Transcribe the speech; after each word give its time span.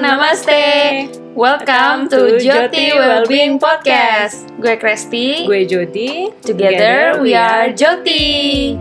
namaste. 0.00 1.12
Welcome 1.36 2.08
to 2.08 2.40
Joti 2.40 2.96
Wellbeing 2.96 3.60
Podcast. 3.60 4.48
Gue 4.56 4.80
Kresti. 4.80 5.44
Gue 5.44 5.68
Jody. 5.68 6.32
Together 6.40 7.20
we 7.20 7.36
are 7.36 7.68
Joti. 7.76 8.80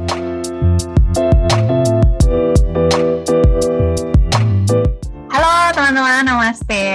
Halo 5.27 5.51
teman-teman, 5.75 6.23
namaste. 6.23 6.85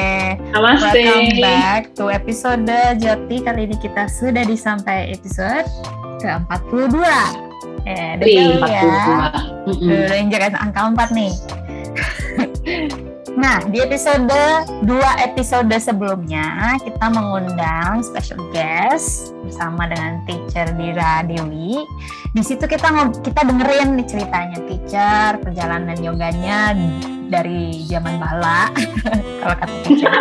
Namaste. 0.48 0.96
Welcome 0.96 1.29
back 1.45 1.83
to 1.93 2.09
episode 2.09 2.64
Joti. 2.96 3.45
Kali 3.45 3.69
ini 3.69 3.77
kita 3.77 4.09
sudah 4.09 4.48
di 4.48 4.57
sampai 4.57 5.12
episode 5.12 5.69
ke-42. 6.25 7.05
Eh, 7.85 8.17
udah 8.17 8.25
Wih, 8.25 8.37
jauh 8.41 8.64
ya. 8.64 8.85
Udah 9.69 10.17
injak 10.17 10.57
angka 10.57 11.12
4 11.12 11.12
nih. 11.12 11.33
nah, 13.36 13.61
di 13.68 13.79
episode 13.85 14.32
2 14.82 14.89
episode 15.29 15.71
sebelumnya 15.76 16.76
kita 16.81 17.07
mengundang 17.13 18.00
special 18.00 18.40
guest 18.50 19.36
bersama 19.45 19.85
dengan 19.86 20.25
teacher 20.25 20.72
Dira 20.75 21.21
Dewi. 21.22 21.85
Di 22.32 22.43
situ 22.43 22.64
kita 22.64 22.89
kita 23.21 23.40
dengerin 23.45 24.00
nih 24.00 24.07
ceritanya 24.09 24.59
teacher, 24.64 25.36
perjalanan 25.40 25.96
yoganya 26.00 26.72
dari 27.26 27.85
zaman 27.85 28.17
bala 28.17 28.72
kalau 29.45 29.57
kata 29.61 29.76
teacher. 29.84 30.17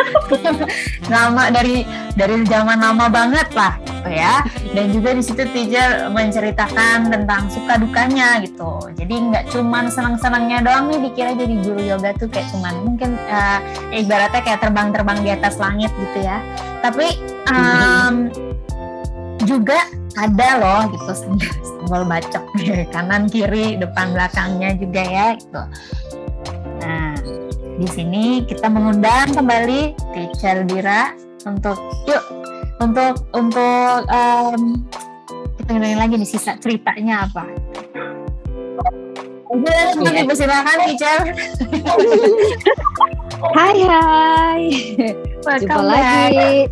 lama 1.14 1.54
dari 1.54 1.88
dari 2.20 2.44
zaman 2.44 2.84
lama 2.84 3.08
banget 3.08 3.48
lah 3.56 3.85
gitu 4.06 4.14
ya. 4.14 4.46
Dan 4.78 4.86
juga 4.94 5.10
di 5.18 5.24
situ 5.26 5.44
teacher 5.50 6.14
menceritakan 6.14 7.10
tentang 7.10 7.50
suka 7.50 7.82
dukanya 7.82 8.38
gitu. 8.46 8.94
Jadi 8.94 9.16
nggak 9.34 9.50
cuman 9.50 9.90
senang-senangnya 9.90 10.62
doang 10.62 10.94
nih 10.94 11.10
dikira 11.10 11.34
jadi 11.34 11.56
guru 11.66 11.82
yoga 11.82 12.14
tuh 12.14 12.30
kayak 12.30 12.46
cuman 12.54 12.74
mungkin 12.86 13.18
eh, 13.18 13.60
ibaratnya 14.06 14.42
kayak 14.46 14.62
terbang-terbang 14.62 15.18
di 15.26 15.30
atas 15.34 15.58
langit 15.58 15.90
gitu 15.98 16.22
ya. 16.22 16.38
Tapi 16.86 17.18
em, 17.50 18.30
juga 19.50 19.82
ada 20.16 20.50
loh 20.62 20.82
gitu 20.94 21.12
senggol 21.12 22.08
bacok 22.08 22.46
kanan 22.94 23.28
kiri 23.28 23.76
depan 23.76 24.14
belakangnya 24.14 24.78
juga 24.78 25.02
ya 25.02 25.28
gitu. 25.36 25.62
Nah 26.86 27.18
di 27.76 27.88
sini 27.92 28.48
kita 28.48 28.72
mengundang 28.72 29.36
kembali 29.36 29.92
teacher 30.16 30.64
Dira 30.64 31.12
untuk 31.44 31.76
yuk 32.08 32.45
untuk 32.82 33.16
untuk 33.32 33.98
em, 34.12 34.62
kita 35.62 35.70
dengerin 35.72 36.00
lagi 36.00 36.14
nih 36.20 36.30
sisa 36.30 36.60
ceritanya 36.60 37.28
apa. 37.30 37.44
Oke, 39.56 39.72
dipersilakan 40.04 40.78
teacher. 40.90 41.20
Hai 43.56 43.78
hai, 43.88 44.64
jumpa 45.40 45.80
back. 45.80 45.86
lagi. 45.86 46.68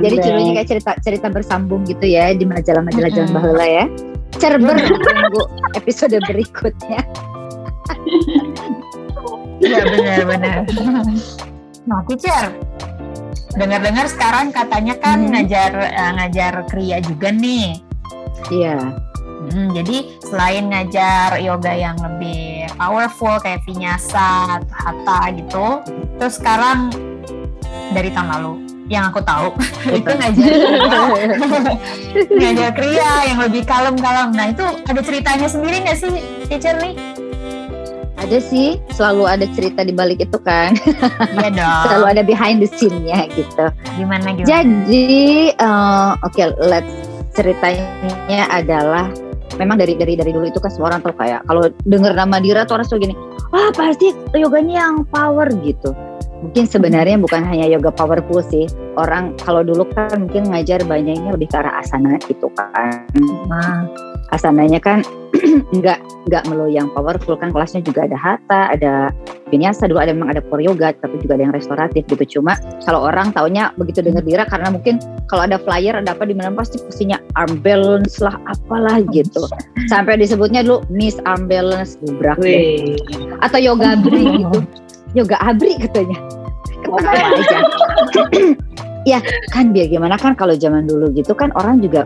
Jadi 0.00 0.16
judulnya 0.18 0.52
kayak 0.58 0.68
cerita 0.68 0.90
cerita 1.04 1.26
bersambung 1.30 1.86
gitu 1.86 2.02
ya 2.02 2.34
di 2.34 2.48
majalah-majalah 2.48 3.10
zaman 3.14 3.30
Mm-mm. 3.30 3.36
bahula 3.36 3.66
ya. 3.68 3.84
Cerber 4.40 4.74
tunggu 4.80 5.42
episode 5.76 6.16
berikutnya. 6.26 7.04
Iya 9.60 9.82
benar-benar. 9.86 10.58
Nah, 11.88 12.04
teacher, 12.04 12.52
dengar-dengar 13.54 14.06
sekarang 14.06 14.54
katanya 14.54 14.94
kan 14.98 15.18
Hmm. 15.26 15.32
ngajar 15.34 15.72
eh, 15.80 16.12
ngajar 16.16 16.52
kriya 16.70 16.98
juga 17.02 17.34
nih. 17.34 17.82
Iya. 18.50 18.78
Hmm, 19.40 19.72
jadi 19.72 20.20
selain 20.20 20.68
ngajar 20.68 21.40
yoga 21.40 21.72
yang 21.72 21.96
lebih 21.98 22.68
powerful 22.76 23.40
kayak 23.40 23.64
vinyasa 23.64 24.60
hatha 24.68 25.20
gitu, 25.32 25.80
terus 26.20 26.36
sekarang 26.36 26.92
dari 27.90 28.12
tahun 28.12 28.30
lalu 28.36 28.52
yang 28.86 29.08
aku 29.08 29.22
tahu 29.24 29.54
itu 29.98 30.10
ngajar 30.12 30.50
ngajar 32.42 32.70
kriya 32.76 33.10
yang 33.26 33.38
lebih 33.40 33.62
kalem-kalem. 33.64 34.28
Nah 34.34 34.46
itu 34.52 34.62
ada 34.86 35.00
ceritanya 35.00 35.48
sendiri 35.48 35.82
nggak 35.82 35.98
sih 35.98 36.10
teacher 36.46 36.76
nih? 36.78 36.94
Ada 38.20 38.38
sih, 38.44 38.76
selalu 38.92 39.24
ada 39.24 39.46
cerita 39.56 39.80
di 39.80 39.96
balik 39.96 40.20
itu 40.20 40.38
kan. 40.44 40.76
Iya 41.40 41.48
dong. 41.58 41.84
Selalu 41.88 42.04
ada 42.12 42.22
behind 42.22 42.60
the 42.60 42.68
scene-nya 42.68 43.32
gitu. 43.32 43.72
Gimana 43.96 44.36
gimana? 44.36 44.48
Jadi, 44.48 45.08
eh, 45.56 46.10
oke, 46.20 46.44
let's 46.60 46.92
ceritanya 47.32 48.50
adalah 48.50 49.08
memang 49.56 49.78
dari 49.78 49.94
dari 49.96 50.18
dari 50.18 50.30
dulu 50.34 50.50
itu 50.50 50.58
kan 50.58 50.70
semua 50.70 50.94
orang 50.94 51.00
tuh 51.02 51.14
kayak 51.14 51.40
kalau 51.46 51.70
denger 51.86 52.12
nama 52.14 52.36
Dira 52.42 52.66
tuh 52.66 52.78
orang 52.78 52.86
suka 52.86 53.00
gini, 53.02 53.14
wah 53.54 53.70
pasti 53.72 54.12
yoganya 54.36 54.84
yang 54.84 54.96
power 55.08 55.48
gitu. 55.62 55.94
Mungkin 56.40 56.64
sebenarnya 56.64 57.20
bukan 57.20 57.44
hanya 57.44 57.68
yoga 57.68 57.92
powerful 57.92 58.40
sih. 58.40 58.64
Orang 58.96 59.36
kalau 59.44 59.60
dulu 59.60 59.84
kan 59.92 60.24
mungkin 60.24 60.48
ngajar 60.48 60.80
banyaknya 60.88 61.36
lebih 61.36 61.52
ke 61.52 61.56
arah 61.60 61.84
asana 61.84 62.16
gitu 62.24 62.48
kan. 62.56 63.04
Nah, 63.44 63.84
Asananya 64.30 64.78
kan 64.78 65.02
nggak 65.78 65.98
nggak 66.30 66.42
melulu 66.46 66.70
yang 66.70 66.90
powerful 66.94 67.34
kan 67.38 67.50
kelasnya 67.50 67.82
juga 67.82 68.06
ada 68.06 68.18
hatha, 68.18 68.70
ada 68.70 68.92
vinyasa 69.50 69.90
dulu 69.90 69.98
ada 69.98 70.14
memang 70.14 70.30
ada 70.34 70.42
core 70.46 70.66
yoga 70.66 70.94
tapi 70.98 71.18
juga 71.22 71.38
ada 71.38 71.50
yang 71.50 71.54
restoratif 71.54 72.06
gitu. 72.06 72.38
Cuma 72.38 72.54
kalau 72.86 73.06
orang 73.06 73.34
taunya 73.34 73.74
begitu 73.74 74.02
denger 74.02 74.22
Dira 74.22 74.44
karena 74.46 74.70
mungkin 74.70 75.02
kalau 75.26 75.46
ada 75.46 75.58
flyer 75.58 75.98
ada 75.98 76.14
apa 76.14 76.26
di 76.26 76.34
mana 76.34 76.54
pasti 76.54 76.78
pastinya 76.82 77.18
arm 77.34 77.58
balance 77.62 78.22
lah 78.22 78.38
apalah 78.46 79.02
gitu. 79.10 79.42
Sampai 79.90 80.18
disebutnya 80.18 80.62
dulu 80.62 80.82
Miss 80.90 81.18
Arm 81.26 81.50
Balance 81.50 81.98
gubrak 82.02 82.38
deh. 82.38 82.94
Wih. 82.94 83.38
atau 83.42 83.58
yoga 83.58 83.98
abri 83.98 84.22
gitu. 84.38 84.58
Yoga 85.14 85.36
abri 85.42 85.74
katanya. 85.78 86.18
Ketawa 86.86 87.34
aja. 87.34 87.58
ya 89.10 89.18
kan 89.52 89.72
biar 89.72 89.88
gimana 89.88 90.20
kan 90.20 90.36
kalau 90.36 90.52
zaman 90.52 90.84
dulu 90.84 91.08
gitu 91.16 91.32
kan 91.32 91.48
orang 91.56 91.80
juga 91.80 92.04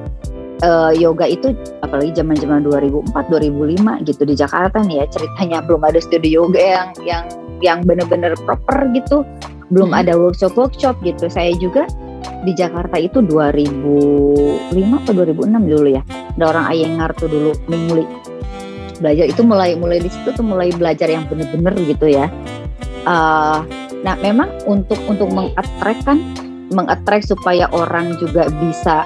eh, 0.62 0.92
yoga 1.00 1.26
itu 1.26 1.56
apalagi 1.82 2.14
zaman-zaman 2.14 2.62
2004 2.68 3.32
2005 3.32 4.06
gitu 4.06 4.22
di 4.22 4.34
Jakarta 4.38 4.78
nih 4.84 5.02
ya 5.02 5.06
ceritanya 5.10 5.58
belum 5.66 5.82
ada 5.82 5.98
studio 5.98 6.46
yoga 6.46 6.60
yang 6.62 6.88
yang 7.02 7.24
yang 7.62 7.78
bener-bener 7.82 8.36
proper 8.44 8.90
gitu. 8.94 9.26
Belum 9.72 9.90
Hmm. 9.90 10.00
ada 10.04 10.12
workshop 10.14 10.54
workshop 10.54 11.00
gitu. 11.02 11.26
Saya 11.26 11.56
juga 11.56 11.88
di 12.44 12.52
Jakarta 12.52 13.00
itu 13.00 13.24
2005 13.24 15.00
atau 15.02 15.12
2006 15.16 15.64
dulu 15.64 15.88
ya. 15.88 16.02
Ada 16.36 16.44
orang 16.50 16.64
Ayengar 16.68 17.10
tuh 17.16 17.30
dulu 17.32 17.50
Mingli 17.66 18.04
belajar 18.94 19.26
itu 19.26 19.42
mulai 19.42 19.74
mulai 19.74 19.98
di 19.98 20.06
situ 20.06 20.30
tuh 20.30 20.46
mulai 20.46 20.70
belajar 20.70 21.10
yang 21.10 21.26
bener-bener 21.26 21.74
gitu 21.82 22.06
ya. 22.06 22.30
Eh, 23.04 23.58
nah 24.04 24.14
memang 24.20 24.52
untuk 24.68 25.00
untuk 25.08 25.28
mengattract 25.32 26.04
kan 26.04 26.18
mengattract 26.72 27.28
supaya 27.28 27.68
orang 27.72 28.16
juga 28.20 28.48
bisa 28.60 29.04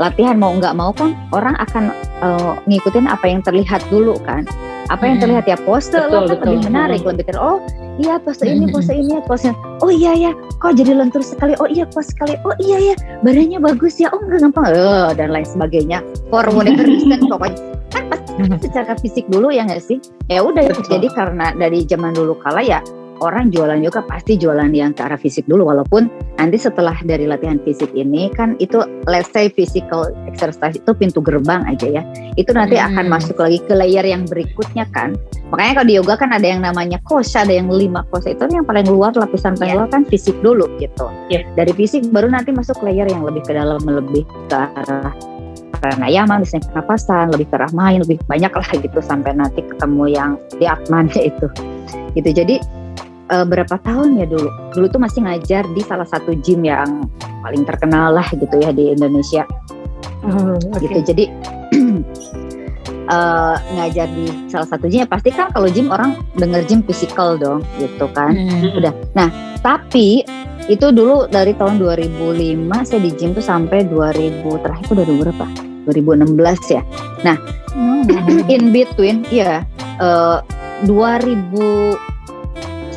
latihan 0.00 0.36
mau 0.40 0.52
nggak 0.56 0.74
mau 0.76 0.90
kan 0.92 1.16
orang 1.32 1.56
akan 1.60 1.92
eh, 2.22 2.52
ngikutin 2.68 3.08
apa 3.08 3.24
yang 3.28 3.40
terlihat 3.44 3.82
dulu 3.92 4.16
kan. 4.24 4.48
Apa 4.90 5.08
yang 5.08 5.22
terlihat 5.22 5.46
ya 5.48 5.56
pose 5.62 5.94
Betul, 5.94 6.10
lo 6.10 6.18
kan 6.18 6.24
betul. 6.28 6.46
lebih 6.52 6.60
menarik 6.68 7.00
lebih 7.06 7.24
ter 7.24 7.38
oh 7.38 7.62
iya 7.96 8.18
pose 8.18 8.44
ini 8.44 8.66
pose 8.68 8.92
ini 8.92 9.22
pose 9.24 9.48
oh 9.80 9.88
iya 9.88 10.12
ya 10.12 10.30
kok 10.58 10.74
jadi 10.76 10.92
lentur 10.98 11.22
sekali? 11.24 11.56
Oh 11.62 11.68
iya 11.70 11.88
pose 11.88 12.12
sekali. 12.12 12.36
Oh 12.44 12.52
iya 12.60 12.92
ya 12.92 12.94
badannya 13.24 13.58
bagus 13.62 13.96
ya. 14.02 14.12
Oh 14.12 14.20
nggak 14.20 14.42
gampang. 14.42 14.64
Eh, 14.74 15.10
dan 15.16 15.28
lain 15.32 15.46
sebagainya. 15.48 15.98
Hormonnya 16.28 16.76
resisten 16.84 17.30
pokoknya. 17.30 17.58
Kan 17.92 18.08
pasti 18.08 18.32
secara 18.64 18.92
fisik 19.00 19.24
dulu 19.28 19.52
ya 19.52 19.64
nggak 19.64 19.80
sih? 19.80 20.00
Ya 20.28 20.44
udah 20.44 20.66
jadi 20.88 21.08
karena 21.12 21.52
dari 21.56 21.84
zaman 21.84 22.12
dulu 22.12 22.36
kala 22.40 22.64
ya 22.64 22.80
orang 23.22 23.54
jualan 23.54 23.78
yoga 23.78 24.02
pasti 24.04 24.34
jualan 24.34 24.74
yang 24.74 24.90
ke 24.90 25.06
arah 25.06 25.16
fisik 25.16 25.46
dulu 25.46 25.70
walaupun 25.70 26.10
nanti 26.36 26.58
setelah 26.58 26.98
dari 27.06 27.30
latihan 27.30 27.62
fisik 27.62 27.94
ini 27.94 28.26
kan 28.34 28.58
itu 28.58 28.82
let's 29.06 29.30
say 29.30 29.46
physical 29.46 30.10
exercise 30.26 30.74
itu 30.74 30.90
pintu 30.92 31.22
gerbang 31.22 31.62
aja 31.70 31.86
ya 31.86 32.02
itu 32.34 32.50
nanti 32.50 32.74
Hmm. 32.74 32.98
akan 32.98 33.06
masuk 33.14 33.38
lagi 33.38 33.62
ke 33.62 33.78
layer 33.78 34.02
yang 34.02 34.26
berikutnya 34.26 34.90
kan 34.90 35.14
makanya 35.54 35.72
kalau 35.78 35.86
di 35.86 35.94
yoga 35.94 36.14
kan 36.18 36.34
ada 36.34 36.46
yang 36.50 36.60
namanya 36.66 36.98
kosa 37.06 37.46
ada 37.46 37.54
yang 37.54 37.70
lima 37.70 38.02
kosa 38.10 38.34
itu 38.34 38.42
yang 38.50 38.66
paling 38.66 38.90
luar 38.90 39.14
lapisan 39.14 39.54
paling 39.54 39.70
Iya. 39.70 39.78
luar 39.78 39.88
kan 39.94 40.02
fisik 40.02 40.34
dulu 40.42 40.66
gitu 40.82 41.06
Iya. 41.30 41.46
dari 41.54 41.70
fisik 41.72 42.10
baru 42.10 42.26
nanti 42.26 42.50
masuk 42.50 42.82
layer 42.82 43.06
yang 43.06 43.22
lebih 43.22 43.46
ke 43.46 43.54
dalam 43.54 43.78
lebih 43.86 44.26
ke 44.50 44.56
arah 44.58 45.14
pranayama 45.78 46.42
misalnya 46.42 46.66
pernapasan 46.70 47.30
lebih 47.34 47.46
ke 47.50 47.54
arah 47.58 47.70
main 47.74 48.02
lebih 48.02 48.18
banyak 48.26 48.50
lah 48.50 48.68
gitu 48.74 48.98
sampai 48.98 49.34
nanti 49.34 49.62
ketemu 49.62 50.04
yang 50.10 50.30
di 50.58 50.66
atmannya 50.66 51.20
itu 51.30 51.46
gitu 52.18 52.30
jadi 52.34 52.56
eh, 53.30 53.46
berapa 53.46 53.76
tahun 53.82 54.18
ya 54.18 54.26
dulu? 54.26 54.48
Dulu 54.74 54.86
tuh 54.90 55.00
masih 55.02 55.22
ngajar 55.26 55.66
di 55.70 55.82
salah 55.84 56.06
satu 56.08 56.34
gym 56.40 56.66
yang 56.66 57.06
paling 57.42 57.62
terkenal 57.66 58.14
lah 58.14 58.26
gitu 58.34 58.56
ya 58.58 58.70
di 58.74 58.94
Indonesia. 58.94 59.46
Gitu 60.78 60.98
jadi 61.02 61.24
eh, 63.14 63.56
ngajar 63.78 64.06
di 64.10 64.26
salah 64.48 64.68
satu 64.68 64.86
gym 64.86 65.06
ya 65.06 65.08
pasti 65.10 65.30
kan 65.34 65.50
kalau 65.50 65.68
gym 65.70 65.90
orang 65.90 66.18
denger 66.38 66.62
gym 66.66 66.80
physical 66.86 67.38
dong 67.38 67.62
gitu 67.78 68.06
kan? 68.14 68.34
Hmm. 68.34 68.78
udah. 68.78 68.92
Nah 69.14 69.28
tapi 69.62 70.26
itu 70.70 70.94
dulu 70.94 71.26
dari 71.26 71.58
tahun 71.58 71.82
2005 71.82 72.86
saya 72.86 73.00
di 73.02 73.10
gym 73.18 73.34
tuh 73.34 73.42
sampai 73.42 73.82
2000 73.90 74.46
terakhir 74.62 74.84
itu 74.86 74.94
2000 74.94 75.22
berapa? 75.26 75.46
2016 75.90 76.74
ya. 76.74 76.82
Hmm. 77.74 78.06
in 78.54 78.70
between 78.70 79.26
iya 79.30 79.66
eh, 79.98 80.38
2011 80.86 82.11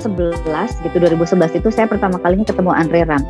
2011 0.06 0.86
gitu 0.86 0.96
2011 1.02 1.60
itu 1.60 1.70
saya 1.74 1.90
pertama 1.90 2.22
kalinya 2.22 2.46
ketemu 2.46 2.72
Andre 2.72 3.02
Ram 3.10 3.24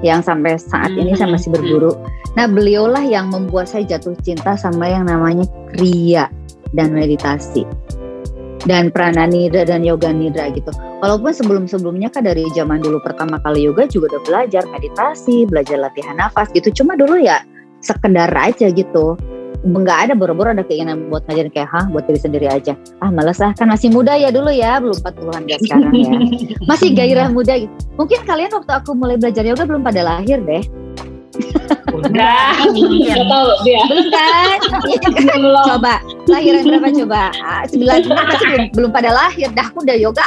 yang 0.00 0.24
sampai 0.24 0.56
saat 0.56 0.96
ini 0.96 1.12
saya 1.12 1.28
masih 1.28 1.52
berguru. 1.52 1.92
Nah 2.38 2.48
beliaulah 2.48 3.04
yang 3.04 3.28
membuat 3.28 3.68
saya 3.68 3.84
jatuh 3.84 4.16
cinta 4.24 4.56
sama 4.56 4.88
yang 4.88 5.04
namanya 5.10 5.44
kriya 5.74 6.32
dan 6.72 6.94
meditasi 6.94 7.66
dan 8.64 8.92
prana 8.92 9.24
nidra 9.24 9.64
dan 9.64 9.84
yoga 9.84 10.12
nidra 10.12 10.52
gitu. 10.52 10.72
Walaupun 11.00 11.32
sebelum-sebelumnya 11.32 12.12
kan 12.12 12.28
dari 12.28 12.44
zaman 12.52 12.84
dulu 12.84 13.00
pertama 13.00 13.40
kali 13.40 13.64
yoga 13.64 13.88
juga 13.88 14.16
udah 14.16 14.22
belajar 14.28 14.62
meditasi, 14.68 15.48
belajar 15.48 15.80
latihan 15.80 16.16
nafas 16.16 16.52
gitu. 16.52 16.68
Cuma 16.72 16.96
dulu 16.96 17.16
ya 17.16 17.40
sekedar 17.80 18.28
aja 18.36 18.68
gitu 18.68 19.16
nggak 19.60 19.98
ada 20.08 20.12
boro-boro 20.16 20.56
ada 20.56 20.64
keinginan 20.64 21.12
buat 21.12 21.20
ngajarin 21.28 21.52
kayak 21.52 21.68
hah 21.68 21.84
buat 21.92 22.08
diri 22.08 22.20
sendiri 22.20 22.46
aja. 22.48 22.72
Ah 23.04 23.12
malas 23.12 23.36
lah 23.36 23.52
kan 23.52 23.68
masih 23.68 23.92
muda 23.92 24.16
ya 24.16 24.32
dulu 24.32 24.48
ya 24.48 24.80
belum 24.80 24.96
40-an 25.04 25.42
ya 25.44 25.56
sekarang 25.60 25.92
ya. 25.92 26.12
Masih 26.70 26.88
gairah 26.96 27.28
muda 27.28 27.54
gitu. 27.60 27.74
Mungkin 28.00 28.24
kalian 28.24 28.50
waktu 28.56 28.72
aku 28.72 28.96
mulai 28.96 29.20
belajar 29.20 29.44
yoga 29.44 29.68
belum 29.68 29.84
pada 29.84 30.00
lahir 30.00 30.40
deh. 30.40 30.64
Udah, 31.90 32.56
nggak 32.72 33.26
tahu 33.28 33.50
dia. 33.64 33.82
belum 33.88 34.06
kan? 34.08 34.58
Iya? 34.86 35.08
Belum. 35.36 35.64
coba 35.66 35.94
lahiran 36.28 36.62
berapa 36.68 36.88
coba? 37.04 37.22
Ah, 37.42 37.62
sembilan. 37.68 37.98
Pasti 38.08 38.44
belum, 38.46 38.64
belum 38.76 38.90
pada 38.90 39.10
lahir. 39.12 39.48
Dah 39.52 39.66
aku 39.68 39.78
udah 39.84 39.96
yoga. 39.98 40.26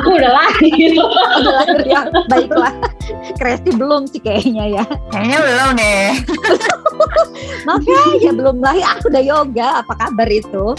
Aku 0.00 0.08
udah 0.16 0.30
lahir. 0.32 0.90
udah 1.42 1.52
lahir 1.62 1.80
ya 1.84 2.00
baiklah. 2.30 2.72
Kresti 3.36 3.70
belum 3.74 4.06
sih 4.08 4.20
kayaknya 4.22 4.80
ya. 4.80 4.84
Kayaknya 5.10 5.38
belum 5.42 5.68
deh. 5.76 6.10
makanya 7.68 8.30
belum 8.32 8.56
lahir. 8.62 8.86
Aku 8.96 9.10
udah 9.12 9.22
yoga. 9.22 9.68
Apa 9.84 9.92
kabar 9.96 10.28
itu? 10.28 10.76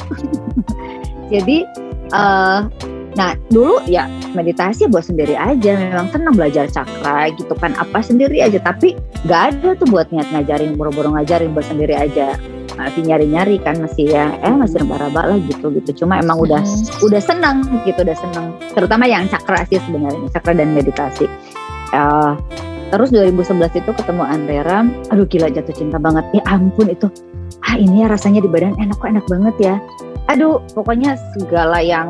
Jadi 1.34 1.66
eh 2.14 2.60
nah 3.14 3.38
dulu 3.54 3.78
ya 3.86 4.10
meditasi 4.34 4.90
buat 4.90 5.06
sendiri 5.06 5.38
aja. 5.38 5.78
Memang 5.78 6.10
senang 6.10 6.34
belajar 6.34 6.66
cakra 6.70 7.30
gitu 7.34 7.54
kan. 7.58 7.74
Apa 7.78 8.02
sendiri 8.02 8.42
aja. 8.42 8.58
Tapi 8.62 8.98
nggak 9.26 9.42
ada 9.54 9.70
tuh 9.78 9.88
buat 9.90 10.10
niat 10.10 10.30
ngajarin 10.34 10.76
boro-boro 10.76 11.14
ngajarin 11.14 11.54
buat 11.54 11.66
sendiri 11.66 11.94
aja. 11.94 12.38
Masih 12.74 13.06
nyari-nyari 13.06 13.62
kan 13.62 13.78
masih 13.78 14.10
ya 14.10 14.34
eh 14.42 14.50
masih 14.50 14.82
raba-raba 14.82 15.30
lah 15.36 15.40
gitu 15.46 15.70
gitu. 15.78 16.04
Cuma 16.04 16.18
emang 16.18 16.42
udah 16.42 16.66
udah 17.06 17.22
senang 17.22 17.62
gitu 17.86 18.02
udah 18.02 18.18
senang. 18.18 18.58
Terutama 18.74 19.06
yang 19.06 19.30
cakra 19.30 19.62
sih 19.70 19.78
sebenarnya 19.78 20.26
cakra 20.34 20.58
dan 20.58 20.74
meditasi. 20.74 21.30
Eh, 21.94 22.34
terus 22.94 23.10
2011 23.10 23.82
itu 23.82 23.90
ketemu 23.90 24.22
Andre 24.22 24.62
Ram 24.62 24.94
aduh 25.10 25.26
gila 25.26 25.50
jatuh 25.50 25.74
cinta 25.74 25.98
banget. 25.98 26.22
Ya 26.38 26.46
ampun 26.46 26.94
itu 26.94 27.10
ah 27.66 27.74
ini 27.74 28.06
ya 28.06 28.08
rasanya 28.14 28.46
di 28.46 28.50
badan 28.50 28.78
enak 28.78 29.02
kok 29.02 29.10
enak 29.10 29.26
banget 29.26 29.56
ya. 29.58 29.76
Aduh 30.30 30.62
pokoknya 30.78 31.18
segala 31.34 31.82
yang 31.82 32.06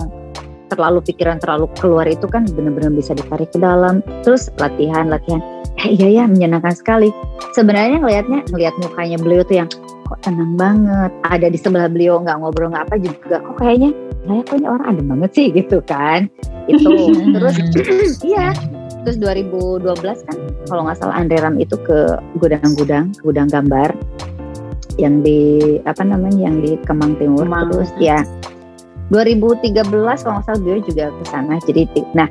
terlalu 0.68 1.00
pikiran 1.06 1.39
terlalu 1.39 1.71
keluar 1.80 2.03
itu 2.03 2.27
kan 2.27 2.44
benar-benar 2.51 2.91
bisa 2.91 3.15
ditarik 3.15 3.47
ke 3.56 3.63
dalam. 3.63 4.03
Terus 4.27 4.51
latihan 4.59 5.07
latihan. 5.07 5.39
Eh, 5.80 5.95
iya 5.95 6.21
ya 6.21 6.24
menyenangkan 6.27 6.75
sekali. 6.75 7.15
Sebenarnya 7.56 8.03
ngelihatnya 8.03 8.44
ngelihat 8.51 8.75
mukanya 8.83 9.18
beliau 9.24 9.41
tuh 9.47 9.63
yang 9.63 9.69
kok 10.03 10.19
tenang 10.19 10.59
banget 10.59 11.12
ada 11.24 11.47
di 11.47 11.56
sebelah 11.56 11.88
beliau 11.88 12.19
nggak 12.19 12.44
ngobrol 12.44 12.75
nggak 12.75 12.91
apa 12.91 13.00
juga 13.00 13.39
kok 13.39 13.56
kayaknya 13.56 13.95
saya 14.24 14.39
kok 14.44 14.56
ini 14.59 14.68
orang 14.68 14.86
adem 14.91 15.06
banget 15.07 15.31
sih? 15.31 15.47
Gitu 15.56 15.77
kan. 15.88 16.27
Itu. 16.68 16.91
Terus 17.39 18.19
iya 18.36 18.51
terus 19.03 19.19
2012 19.19 19.83
kan 20.01 20.38
kalau 20.67 20.88
nggak 20.88 20.97
salah 20.97 21.19
Andre 21.19 21.38
Ram 21.44 21.55
itu 21.59 21.75
ke 21.83 22.17
gudang-gudang 22.39 23.11
gudang 23.21 23.51
gambar 23.51 23.91
yang 25.01 25.25
di 25.25 25.81
apa 25.89 26.05
namanya 26.05 26.50
yang 26.50 26.61
di 26.61 26.77
Kemang 26.85 27.17
Timur. 27.17 27.45
Kemang. 27.45 27.69
terus 27.71 27.91
ya. 27.97 28.21
2013 29.11 29.85
kalau 29.91 30.39
nggak 30.39 30.45
salah 30.47 30.59
beliau 30.61 30.79
juga 30.85 31.05
ke 31.11 31.23
sana. 31.29 31.55
Jadi 31.65 31.85
nah 32.17 32.29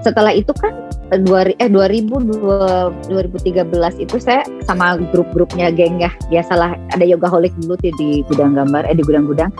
setelah 0.00 0.32
itu 0.32 0.54
kan 0.54 0.72
eh, 1.10 1.20
dua 1.20 1.50
eh 1.58 1.68
2000 1.68 2.08
dua- 2.08 2.92
2013 3.10 4.02
itu 4.02 4.16
saya 4.22 4.46
sama 4.64 4.96
grup-grupnya 5.12 5.72
geng 5.74 6.00
ya. 6.00 6.12
Biasalah 6.30 6.78
ada 6.92 7.04
yoga 7.04 7.28
holic 7.28 7.52
dulu 7.60 7.76
di 7.80 8.22
gudang 8.28 8.54
gambar 8.56 8.88
eh 8.88 8.96
di 8.96 9.04
gudang-gudang 9.04 9.50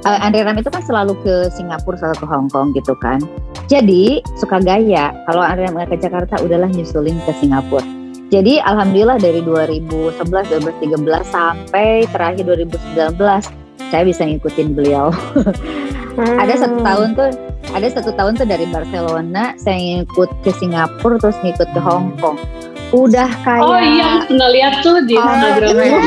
Eh, 0.00 0.18
Andre 0.24 0.48
Ram 0.48 0.56
itu 0.56 0.72
kan 0.72 0.80
selalu 0.80 1.12
ke 1.20 1.52
Singapura 1.52 2.00
selalu 2.00 2.16
ke 2.24 2.26
Hong 2.26 2.48
Kong 2.48 2.72
gitu 2.72 2.96
kan. 3.04 3.20
Jadi 3.68 4.24
suka 4.40 4.56
gaya. 4.56 5.12
Kalau 5.28 5.44
Andre 5.44 5.68
Ram 5.68 5.76
ke 5.84 6.00
Jakarta 6.00 6.40
udahlah 6.40 6.72
nyusulin 6.72 7.20
ke 7.28 7.32
Singapura. 7.36 7.84
Jadi 8.30 8.62
alhamdulillah 8.62 9.18
dari 9.20 9.42
2011 9.44 10.24
2013 10.24 11.04
sampai 11.26 12.06
terakhir 12.08 12.46
2019 12.46 13.18
saya 13.90 14.02
bisa 14.06 14.22
ngikutin 14.24 14.72
beliau. 14.72 15.10
Ada 16.42 16.66
satu 16.66 16.78
tahun 16.80 17.08
tuh 17.16 17.30
ada 17.70 17.86
satu 17.86 18.10
tahun 18.12 18.34
tuh 18.34 18.46
dari 18.50 18.66
Barcelona 18.66 19.54
saya 19.54 19.78
ngikut 19.78 20.26
ke 20.42 20.50
Singapura 20.58 21.16
terus 21.22 21.38
ngikut 21.44 21.68
ke 21.70 21.80
Hong 21.80 22.12
Kong. 22.18 22.40
Udah 22.90 23.30
kayak 23.46 23.62
Oh 23.62 23.78
iya, 23.78 24.26
pernah 24.26 24.50
lihat 24.50 24.82
tuh 24.82 24.98
di 25.06 25.14
Oh, 25.14 25.22
Instagram. 25.22 25.70
iya. 25.78 26.02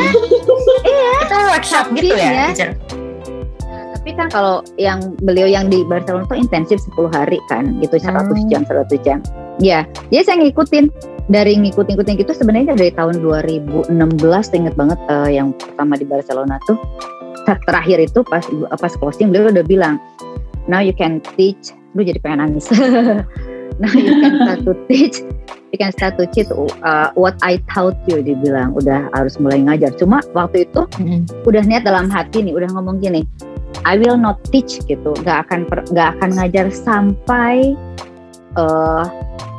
Itu 1.23 1.35
workshop 1.49 1.85
gitu 1.95 2.13
ya, 2.13 2.19
ya? 2.19 2.47
Nah, 2.51 2.71
tapi 4.03 4.19
kan 4.19 4.27
kalau 4.27 4.59
yang 4.75 5.15
beliau 5.23 5.47
yang 5.47 5.71
di 5.71 5.79
Barcelona 5.87 6.27
tuh 6.27 6.35
intensif 6.35 6.75
10 6.91 7.07
hari 7.15 7.39
kan 7.47 7.79
gitu 7.79 7.95
100 7.95 8.35
Hmm. 8.35 8.51
jam 8.51 8.61
100 8.67 8.99
jam. 8.99 9.23
Ya 9.63 9.87
jadi 10.11 10.27
saya 10.27 10.37
ngikutin 10.43 10.91
dari 11.31 11.55
ngikut-ngikutin 11.55 12.19
gitu 12.19 12.35
sebenarnya 12.35 12.75
dari 12.75 12.91
tahun 12.91 13.23
2016 13.23 13.95
tuh 14.51 14.59
inget 14.59 14.75
banget 14.75 14.99
eh, 15.07 15.39
yang 15.39 15.55
pertama 15.55 15.95
di 15.95 16.03
Barcelona 16.03 16.59
tuh 16.67 16.75
ter- 17.47 17.63
terakhir 17.63 18.03
itu 18.03 18.27
pas 18.27 18.43
pas 18.75 18.91
closing 18.99 19.31
beliau 19.31 19.55
udah 19.55 19.63
bilang 19.63 19.95
now 20.67 20.83
you 20.83 20.91
can 20.91 21.23
teach. 21.39 21.71
Lu 21.95 22.03
jadi 22.03 22.19
pengen 22.19 22.43
nangis. 22.43 22.67
Now 23.81 23.89
you 23.89 24.19
can 24.19 24.33
start 24.37 24.59
to 24.67 24.73
teach 24.91 25.23
you 25.71 25.79
can 25.79 25.95
start 25.95 26.13
to 26.19 26.27
teach 26.29 26.51
uh, 26.83 27.09
what 27.15 27.39
I 27.39 27.57
taught 27.71 27.95
you 28.05 28.19
dibilang. 28.19 28.75
Udah 28.75 29.07
harus 29.15 29.39
mulai 29.39 29.63
ngajar. 29.63 29.95
Cuma 29.95 30.19
waktu 30.35 30.67
itu 30.67 30.83
udah 31.47 31.63
niat 31.63 31.87
dalam 31.87 32.11
hati 32.11 32.43
nih 32.43 32.51
udah 32.51 32.67
ngomong 32.75 32.99
gini 32.99 33.23
I 33.83 33.97
will 33.97 34.17
not 34.17 34.41
teach 34.53 34.81
gitu. 34.85 35.13
Gak 35.25 35.49
akan 35.49 35.65
per- 35.65 35.87
gak 35.91 36.17
akan 36.19 36.29
ngajar 36.37 36.69
sampai 36.69 37.73
uh, 38.55 39.05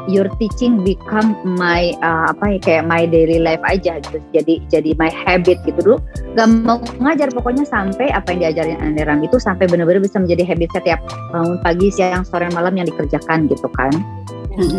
your 0.07 0.29
teaching 0.37 0.85
become 0.85 1.37
my 1.45 1.97
uh, 2.05 2.33
apa 2.33 2.57
ya 2.57 2.59
kayak 2.61 2.85
my 2.85 3.03
daily 3.09 3.41
life 3.41 3.63
aja 3.65 4.01
gitu. 4.01 4.21
Jadi 4.33 4.65
jadi 4.69 4.91
my 4.97 5.11
habit 5.11 5.61
gitu 5.65 5.79
dulu. 5.81 5.97
Gak 6.37 6.49
mau 6.65 6.81
ngajar 7.01 7.33
pokoknya 7.33 7.65
sampai 7.65 8.13
apa 8.13 8.35
yang 8.35 8.51
diajarin 8.51 8.79
Ande 8.81 9.03
Ram 9.05 9.21
itu 9.25 9.37
sampai 9.41 9.67
benar-benar 9.67 10.05
bisa 10.05 10.21
menjadi 10.21 10.45
habit 10.45 10.71
setiap 10.77 11.01
bangun 11.33 11.59
pagi 11.65 11.89
siang 11.91 12.25
sore 12.27 12.49
malam 12.53 12.77
yang 12.77 12.87
dikerjakan 12.89 13.49
gitu 13.49 13.69
kan. 13.75 13.93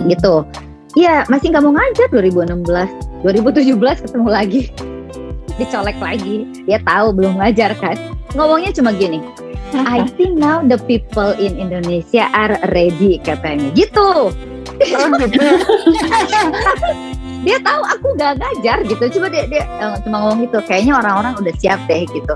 Gitu. 0.08 0.46
Iya 0.96 1.28
masih 1.28 1.52
nggak 1.52 1.64
mau 1.64 1.76
ngajar. 1.76 2.08
2016 2.14 2.64
2017 3.26 4.06
ketemu 4.06 4.30
lagi 4.30 4.62
dicolek 5.56 5.96
lagi. 6.04 6.44
Dia 6.68 6.84
tahu 6.84 7.16
belum 7.16 7.40
ngajar 7.40 7.80
kan? 7.80 7.96
Ngomongnya 8.36 8.76
cuma 8.76 8.92
gini 8.92 9.24
I 9.84 10.08
think 10.16 10.40
now 10.40 10.64
the 10.64 10.80
people 10.88 11.36
in 11.36 11.60
Indonesia 11.60 12.32
are 12.32 12.56
ready 12.72 13.20
katanya. 13.20 13.68
Gitu. 13.76 14.32
Dia 17.46 17.62
tahu 17.62 17.82
aku 17.86 18.08
gak 18.18 18.42
ngajar 18.42 18.82
gitu. 18.90 19.20
Cuma 19.20 19.30
dia 19.30 19.46
dia 19.46 19.68
eh, 19.68 19.96
cuma 20.02 20.26
ngomong 20.26 20.50
gitu 20.50 20.58
kayaknya 20.66 20.98
orang-orang 20.98 21.38
udah 21.38 21.54
siap 21.62 21.78
deh 21.86 22.02
gitu. 22.10 22.34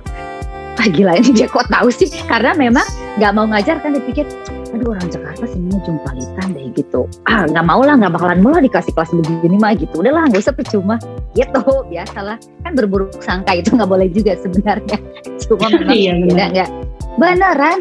Ah 0.77 0.85
gila 0.85 1.17
ini 1.17 1.33
dia 1.33 1.49
kok 1.49 1.65
tahu 1.65 1.89
sih? 1.89 2.05
Karena 2.29 2.53
memang 2.53 2.85
nggak 3.17 3.33
mau 3.33 3.49
ngajar 3.49 3.81
kan 3.81 3.97
dipikir 3.97 4.29
aduh 4.69 4.93
orang 4.93 5.09
Jakarta 5.09 5.45
semuanya 5.49 5.81
jumpalitan 5.85 6.47
deh 6.53 6.65
gitu. 6.77 7.01
Ah 7.25 7.49
nggak 7.49 7.65
mau 7.65 7.81
lah 7.81 7.97
nggak 7.97 8.13
bakalan 8.13 8.39
mau 8.41 8.53
lah 8.53 8.61
dikasih 8.61 8.93
kelas 8.93 9.11
begini 9.13 9.57
mah 9.57 9.73
gitu. 9.73 9.93
Udahlah 9.99 10.29
nggak 10.29 10.41
usah 10.45 10.53
percuma. 10.53 10.95
Gitu 11.33 11.61
biasalah. 11.89 12.37
Kan 12.65 12.71
berburuk 12.77 13.17
sangka 13.21 13.57
itu 13.57 13.73
nggak 13.73 13.89
boleh 13.89 14.07
juga 14.13 14.37
sebenarnya. 14.37 14.97
Cuma 15.41 15.67
memang 15.73 15.95
Iya, 15.95 16.11
tidak 16.29 16.49
nggak. 16.53 16.69
Beneran? 17.17 17.79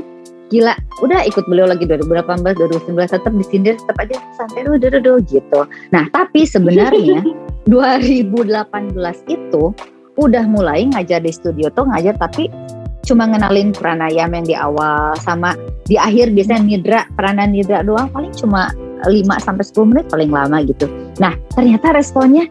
Gila. 0.49 0.75
Udah 1.05 1.21
ikut 1.29 1.45
beliau 1.45 1.69
lagi 1.69 1.85
2018 1.85 2.57
2019 2.57 2.97
tetap 2.97 3.33
disindir 3.37 3.75
tetap 3.77 3.97
aja 4.01 4.17
santai. 4.41 4.65
Dulu 4.65 4.77
dulu 4.81 4.99
dulu 5.05 5.19
gitu. 5.29 5.61
Nah 5.93 6.09
tapi 6.09 6.49
sebenarnya 6.49 7.21
2018 7.73 8.49
itu 9.29 9.65
udah 10.19 10.45
mulai 10.51 10.83
ngajar 10.91 11.23
di 11.23 11.31
studio 11.31 11.71
tuh 11.71 11.87
ngajar 11.87 12.19
tapi 12.19 12.51
cuma 13.09 13.25
ngenalin 13.25 13.73
pranayam 13.73 14.29
yang 14.37 14.45
di 14.45 14.53
awal 14.53 15.17
sama 15.25 15.57
di 15.89 15.97
akhir 15.97 16.37
biasanya 16.37 16.61
nidra 16.61 17.01
prana 17.17 17.49
nidra 17.49 17.81
doang 17.81 18.13
paling 18.13 18.31
cuma 18.37 18.69
5 19.09 19.25
sampai 19.41 19.65
10 19.65 19.91
menit 19.95 20.05
paling 20.11 20.29
lama 20.29 20.59
gitu. 20.67 20.91
Nah, 21.23 21.33
ternyata 21.55 21.95
responnya 21.97 22.51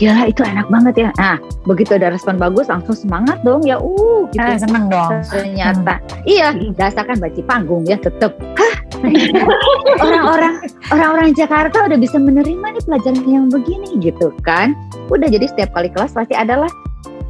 gila 0.00 0.32
itu 0.32 0.40
enak 0.40 0.64
banget 0.72 0.94
ya. 0.96 1.08
Nah, 1.20 1.36
begitu 1.68 1.96
ada 2.00 2.08
respon 2.14 2.40
bagus 2.40 2.72
langsung 2.72 2.96
semangat 2.96 3.36
dong 3.44 3.60
ya. 3.68 3.76
Uh, 3.76 4.24
gitu. 4.32 4.40
Ah, 4.40 4.56
seneng 4.56 4.88
dong. 4.88 5.10
Ternyata 5.28 6.00
iya, 6.24 6.56
rasakan 6.56 7.20
baci 7.20 7.44
panggung 7.44 7.84
ya. 7.84 8.00
Hah, 8.00 8.74
ternyata 8.88 9.44
orang-orang 10.04 10.54
orang-orang 10.88 11.28
Jakarta 11.36 11.84
udah 11.84 11.98
bisa 12.00 12.16
menerima 12.16 12.66
nih 12.76 12.82
pelajaran 12.88 13.24
yang 13.28 13.46
begini 13.52 14.00
gitu 14.00 14.32
kan. 14.40 14.72
Udah 15.12 15.28
jadi 15.28 15.44
setiap 15.48 15.76
kali 15.76 15.92
kelas 15.92 16.16
pasti 16.16 16.32
adalah 16.32 16.70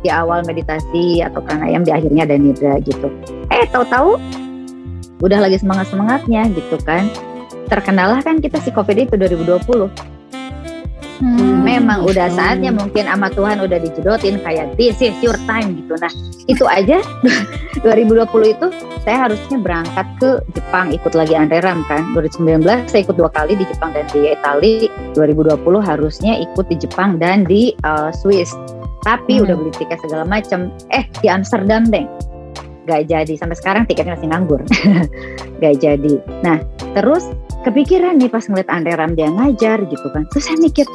di 0.01 0.09
awal 0.09 0.45
meditasi 0.49 1.21
atau 1.21 1.41
pranayam 1.45 1.85
di 1.85 1.93
akhirnya 1.93 2.25
ada 2.25 2.37
nidra 2.37 2.81
gitu. 2.85 3.09
Eh 3.53 3.69
tahu-tahu 3.69 4.17
udah 5.21 5.39
lagi 5.45 5.61
semangat 5.61 5.93
semangatnya 5.93 6.49
gitu 6.53 6.77
kan. 6.85 7.09
terkenal 7.71 8.19
kan 8.27 8.43
kita 8.43 8.59
si 8.67 8.75
COVID 8.75 8.99
itu 8.99 9.15
2020. 9.15 9.95
Hmm. 11.23 11.63
Memang 11.63 12.03
udah 12.03 12.27
saatnya 12.33 12.75
mungkin 12.75 13.07
sama 13.07 13.31
Tuhan 13.31 13.63
udah 13.63 13.79
dijodotin 13.79 14.43
kayak 14.43 14.75
this 14.75 14.99
is 14.99 15.15
your 15.23 15.39
time 15.47 15.79
gitu. 15.79 15.95
Nah 16.01 16.11
itu 16.51 16.67
aja 16.67 16.99
2020 17.87 18.27
itu 18.59 18.67
saya 19.05 19.29
harusnya 19.29 19.57
berangkat 19.61 20.07
ke 20.19 20.31
Jepang 20.57 20.91
ikut 20.91 21.13
lagi 21.13 21.37
Andre 21.37 21.61
Ram 21.61 21.85
kan. 21.87 22.11
2019 22.17 22.65
saya 22.89 23.01
ikut 23.05 23.15
dua 23.15 23.31
kali 23.31 23.55
di 23.55 23.63
Jepang 23.69 23.93
dan 23.93 24.09
di 24.11 24.35
Italia. 24.35 24.91
2020 25.15 25.63
harusnya 25.79 26.33
ikut 26.41 26.67
di 26.73 26.77
Jepang 26.81 27.23
dan 27.23 27.45
di 27.45 27.77
uh, 27.85 28.11
Swiss. 28.11 28.51
Tapi 29.01 29.41
Hmm. 29.41 29.45
udah 29.49 29.55
beli 29.57 29.73
tiket 29.75 29.99
segala 30.05 30.25
macam. 30.29 30.69
Eh 30.93 31.05
di 31.21 31.29
Amsterdam 31.33 31.89
deh. 31.89 32.05
Gak 32.89 33.13
jadi 33.13 33.33
sampai 33.37 33.57
sekarang 33.57 33.83
tiketnya 33.87 34.17
masih 34.17 34.29
nganggur. 34.29 34.61
Gak 35.63 35.75
jadi. 35.81 36.15
Nah 36.45 36.61
terus 36.97 37.29
kepikiran 37.63 38.17
nih 38.19 38.29
pas 38.33 38.45
ngeliat 38.49 38.69
Andre 38.69 38.97
Ram 38.97 39.13
dia 39.15 39.29
ngajar 39.29 39.85
gitu 39.85 40.07
kan. 40.13 40.25
Terus 40.33 40.45
saya 40.49 40.59
mikir, 40.59 40.89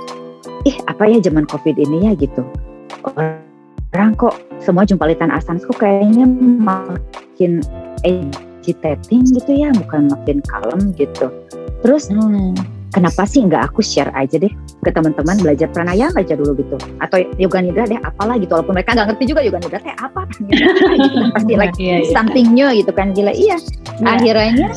ih 0.65 0.77
apa 0.89 1.05
ya 1.05 1.21
zaman 1.21 1.45
covid 1.45 1.77
ini 1.77 2.09
ya 2.09 2.11
gitu. 2.17 2.41
Orang 3.95 4.11
kok 4.19 4.35
semua 4.59 4.83
jumpalitan 4.83 5.31
asans 5.31 5.63
kok 5.63 5.79
kayaknya 5.79 6.27
makin 6.59 7.63
agitating 8.03 9.23
gitu 9.31 9.51
ya, 9.55 9.71
bukan 9.71 10.11
makin 10.11 10.43
kalem 10.51 10.91
gitu. 10.99 11.31
Terus 11.85 12.09
Hmm. 12.11 12.57
Kenapa 12.93 13.25
sih 13.25 13.41
nggak 13.45 13.71
aku 13.73 13.81
share 13.81 14.11
aja 14.13 14.37
deh 14.37 14.51
ke 14.85 14.89
teman-teman 14.93 15.37
belajar 15.41 15.67
pranayama 15.73 16.21
aja 16.21 16.37
dulu 16.37 16.53
gitu. 16.59 16.77
Atau 17.01 17.25
yoga 17.41 17.63
nidra 17.63 17.89
deh 17.89 17.97
apalah 18.03 18.37
gitu. 18.37 18.53
Walaupun 18.53 18.77
mereka 18.77 18.93
nggak 18.93 19.07
ngerti 19.15 19.23
juga 19.33 19.41
yoga 19.41 19.59
nidra 19.61 19.79
teh 19.81 19.95
apa. 19.97 20.21
Gitu. 20.45 21.31
pasti 21.33 21.53
like 21.57 21.73
Iya, 21.79 22.05
iya. 22.05 22.11
something 22.13 22.53
new 22.53 22.69
gitu 22.69 22.91
kan. 22.93 23.15
Gila 23.15 23.33
iya. 23.33 23.57
Iya. 23.57 24.05
akhirnya 24.05 24.69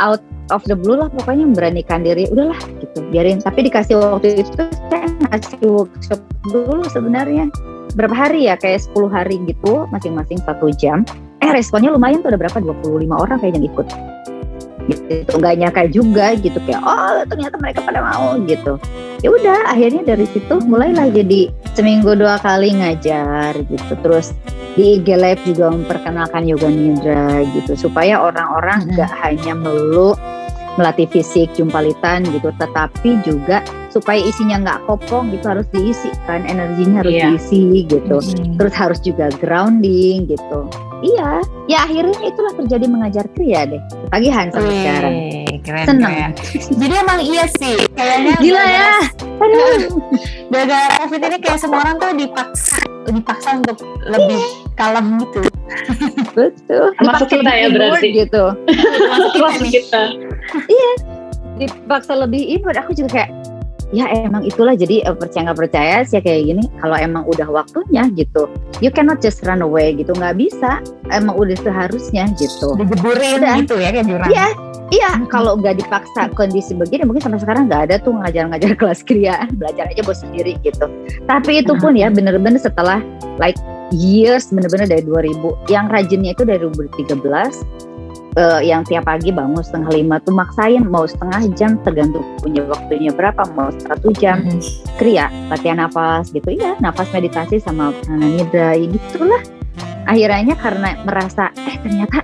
out 0.00 0.22
of 0.54 0.62
the 0.70 0.76
blue 0.78 0.96
lah 0.96 1.10
pokoknya 1.12 1.44
memberanikan 1.52 2.00
diri. 2.06 2.30
Udahlah 2.32 2.58
gitu. 2.80 2.98
Biarin. 3.12 3.42
Tapi 3.42 3.66
dikasih 3.68 3.98
waktu 4.00 4.40
itu 4.46 4.62
saya 4.88 5.08
ngasih 5.28 5.60
workshop 5.66 6.20
dulu 6.48 6.86
sebenarnya. 6.88 7.50
Berapa 7.96 8.12
hari 8.12 8.48
ya? 8.48 8.54
Kayak 8.60 8.84
10 8.92 9.08
hari 9.08 9.36
gitu 9.48 9.88
masing-masing 9.88 10.38
satu 10.44 10.68
jam. 10.76 11.02
Eh 11.40 11.50
responnya 11.52 11.92
lumayan 11.92 12.20
tuh 12.24 12.32
ada 12.32 12.38
berapa? 12.40 12.58
25 12.60 13.08
orang 13.12 13.36
kayak 13.40 13.56
yang 13.56 13.66
ikut 13.68 13.86
gitu 14.86 15.32
nggak 15.34 15.54
nyangka 15.58 15.82
juga 15.90 16.34
gitu 16.34 16.58
kayak 16.62 16.80
oh 16.80 17.22
ternyata 17.26 17.58
mereka 17.58 17.82
pada 17.82 18.00
mau 18.00 18.38
gitu 18.44 18.78
ya 19.20 19.28
udah 19.28 19.70
akhirnya 19.70 20.02
dari 20.06 20.26
situ 20.26 20.54
mulailah 20.62 21.10
jadi 21.10 21.50
seminggu 21.74 22.14
dua 22.14 22.38
kali 22.38 22.72
ngajar 22.72 23.56
gitu 23.66 23.92
terus 24.00 24.30
di 24.76 25.00
IG 25.00 25.08
Live 25.08 25.42
juga 25.44 25.72
memperkenalkan 25.72 26.44
yoga 26.44 26.68
nidra 26.68 27.40
gitu 27.52 27.74
supaya 27.74 28.20
orang-orang 28.20 28.84
Mhm. 28.84 28.90
nggak 28.92 29.12
hanya 29.20 29.52
melulu 29.56 30.12
melatih 30.76 31.08
fisik 31.08 31.48
jumpalitan 31.56 32.20
gitu 32.28 32.52
tetapi 32.52 33.16
juga 33.24 33.64
supaya 33.88 34.20
isinya 34.20 34.60
nggak 34.60 34.80
kopong 34.84 35.32
gitu 35.32 35.48
harus 35.48 35.64
diisi 35.72 36.12
kan 36.28 36.44
energinya 36.44 37.00
harus 37.00 37.16
Iya. 37.16 37.26
diisi 37.32 37.62
gitu 37.88 38.20
Hmm. 38.20 38.60
terus 38.60 38.74
harus 38.76 39.00
juga 39.00 39.32
grounding 39.40 40.28
gitu 40.28 40.68
iya 41.02 41.30
ya 41.66 41.78
akhirnya 41.82 42.18
itulah 42.22 42.52
terjadi 42.54 42.86
mengajar 42.86 43.24
kriya 43.32 43.66
deh. 43.66 43.82
Ketagihan 44.08 44.46
sampai 44.48 44.68
Wih, 44.68 44.80
sekarang. 44.80 45.14
keren, 45.60 45.84
Seneng. 45.84 46.12
keren. 46.14 46.30
Jadi 46.78 46.94
emang 46.94 47.20
iya 47.20 47.44
sih, 47.50 47.76
kayaknya 47.92 48.34
gila 48.38 48.64
ya. 48.64 48.90
aduh. 49.36 49.76
Gara-gara 50.52 50.86
COVID 51.02 51.20
ini 51.22 51.38
kayak 51.42 51.58
semua 51.58 51.82
orang 51.82 51.96
tuh 51.98 52.10
dipaksa, 52.14 52.78
dipaksa 53.04 53.48
untuk 53.58 53.76
lebih 54.06 54.40
kalem 54.74 55.18
gitu. 55.20 55.40
betul. 56.32 56.84
Termasuk 56.94 57.26
Dipaksa 57.26 57.34
kita 57.34 57.50
ya 57.52 57.66
berarti. 57.68 58.08
gitu. 58.14 58.44
Terus 59.34 59.58
kita. 59.66 60.02
dipaksa 61.56 62.12
lebih 62.14 62.42
inward 62.52 62.76
aku 62.76 62.92
juga 62.92 63.08
kayak 63.10 63.30
ya 63.94 64.06
emang 64.14 64.42
itulah. 64.46 64.74
Jadi 64.74 65.02
eh, 65.04 65.14
percaya 65.14 65.50
nggak 65.50 65.58
percaya 65.58 65.96
sih 66.06 66.18
kayak 66.22 66.42
gini. 66.48 66.64
Kalau 66.82 66.96
emang 66.98 67.24
udah 67.26 67.48
waktunya 67.50 68.08
gitu 68.14 68.48
you 68.84 68.90
cannot 68.92 69.22
just 69.22 69.42
run 69.46 69.62
away 69.62 69.94
gitu. 69.94 70.12
Nggak 70.14 70.36
bisa. 70.38 70.82
Emang 71.12 71.36
udah 71.36 71.56
seharusnya 71.60 72.30
gitu. 72.36 72.74
Dijeburin 72.76 73.42
gitu 73.62 73.74
ya 73.78 73.88
kayak 73.92 74.06
jurang. 74.06 74.30
Iya, 74.30 74.46
iya. 74.92 75.10
Mhm. 75.16 75.28
kalau 75.30 75.58
nggak 75.58 75.80
dipaksa 75.80 76.30
kondisi 76.34 76.72
begini 76.74 77.06
mungkin 77.06 77.22
sampai 77.24 77.40
sekarang 77.42 77.68
nggak 77.70 77.82
ada 77.90 77.96
tuh 78.02 78.14
ngajar-ngajar 78.16 78.72
kelas 78.80 79.00
kriya. 79.06 79.46
Belajar 79.56 79.90
aja 79.90 80.00
buat 80.02 80.18
sendiri 80.18 80.58
gitu. 80.62 80.86
Tapi 81.24 81.62
itu 81.64 81.72
pun 81.78 81.94
ya 81.96 82.10
bener-bener 82.12 82.58
setelah 82.60 83.00
like 83.40 83.56
years 83.94 84.50
bener-bener 84.50 84.90
dari 84.90 85.02
2000 85.06 85.70
yang 85.70 85.86
rajinnya 85.86 86.34
itu 86.34 86.42
dari 86.42 86.58
2013 86.58 87.86
eh, 88.36 88.60
yang 88.62 88.84
tiap 88.84 89.04
pagi 89.04 89.32
bangun 89.32 89.58
setengah 89.58 89.90
lima 89.90 90.20
tuh 90.20 90.36
maksain 90.36 90.84
mau 90.84 91.08
setengah 91.08 91.40
jam 91.56 91.80
tergantung 91.82 92.22
punya 92.38 92.62
waktunya 92.68 93.10
berapa 93.10 93.42
mau 93.56 93.72
satu 93.72 94.12
jam. 94.12 94.44
Mhm. 94.44 94.60
kriya 94.96 95.28
latihan 95.48 95.76
nafas 95.82 96.32
gitu 96.32 96.56
ya 96.56 96.72
nafas 96.80 97.08
meditasi 97.12 97.60
sama 97.60 97.92
prana 98.04 98.24
nidra 98.24 98.76
ya 98.76 98.86
gitulah. 98.88 99.42
Akhirnya 100.06 100.54
karena 100.54 100.94
merasa 101.02 101.50
eh 101.58 101.76
ternyata 101.82 102.22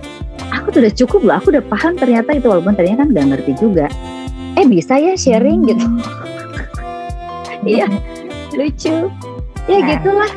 aku 0.49 0.71
tuh 0.71 0.79
udah 0.85 0.93
cukup 0.95 1.21
loh 1.25 1.35
aku 1.37 1.51
udah 1.53 1.65
paham 1.67 1.93
ternyata 1.97 2.33
itu 2.33 2.47
walaupun 2.47 2.73
ternyata 2.73 3.05
kan 3.05 3.09
nggak 3.13 3.27
ngerti 3.33 3.53
juga. 3.59 3.85
Eh 4.53 4.65
bisa 4.65 4.97
ya 4.97 5.17
sharing 5.17 5.65
gitu. 5.65 5.85
Iya 7.63 7.87
lucu. 8.51 9.07
Ya 9.71 9.77
Nah. 9.79 9.87
gitulah. 9.87 10.31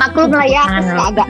Maklum 0.00 0.32
lah 0.32 0.46
ya 0.48 0.64
agak 1.04 1.28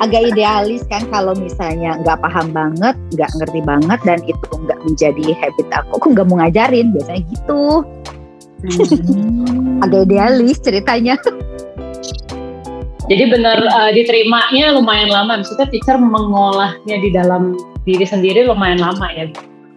agak 0.00 0.32
idealis 0.32 0.82
kan 0.88 1.04
kalau 1.10 1.36
misalnya 1.36 2.00
nggak 2.00 2.16
paham 2.22 2.48
banget 2.50 2.96
nggak 3.12 3.30
ngerti 3.36 3.60
banget 3.60 4.00
dan 4.06 4.18
itu 4.24 4.48
nggak 4.64 4.80
menjadi 4.82 5.24
habit 5.36 5.68
aku 5.74 5.92
aku 6.00 6.06
nggak 6.16 6.26
mau 6.26 6.36
ngajarin 6.40 6.94
biasanya 6.94 7.22
gitu 7.28 7.84
Hmm. 8.62 9.82
agak 9.82 10.06
idealis 10.06 10.62
ceritanya 10.62 11.18
Jadi 13.10 13.24
benar 13.26 13.58
eh, 13.58 13.90
diterimanya 13.90 14.78
lumayan 14.78 15.10
lama. 15.10 15.42
Maksudnya 15.42 15.66
teacher 15.66 15.98
mengolahnya 15.98 17.02
di 17.02 17.10
dalam 17.10 17.58
diri 17.82 18.06
sendiri 18.06 18.46
lumayan 18.46 18.78
lama 18.78 19.10
ya. 19.10 19.26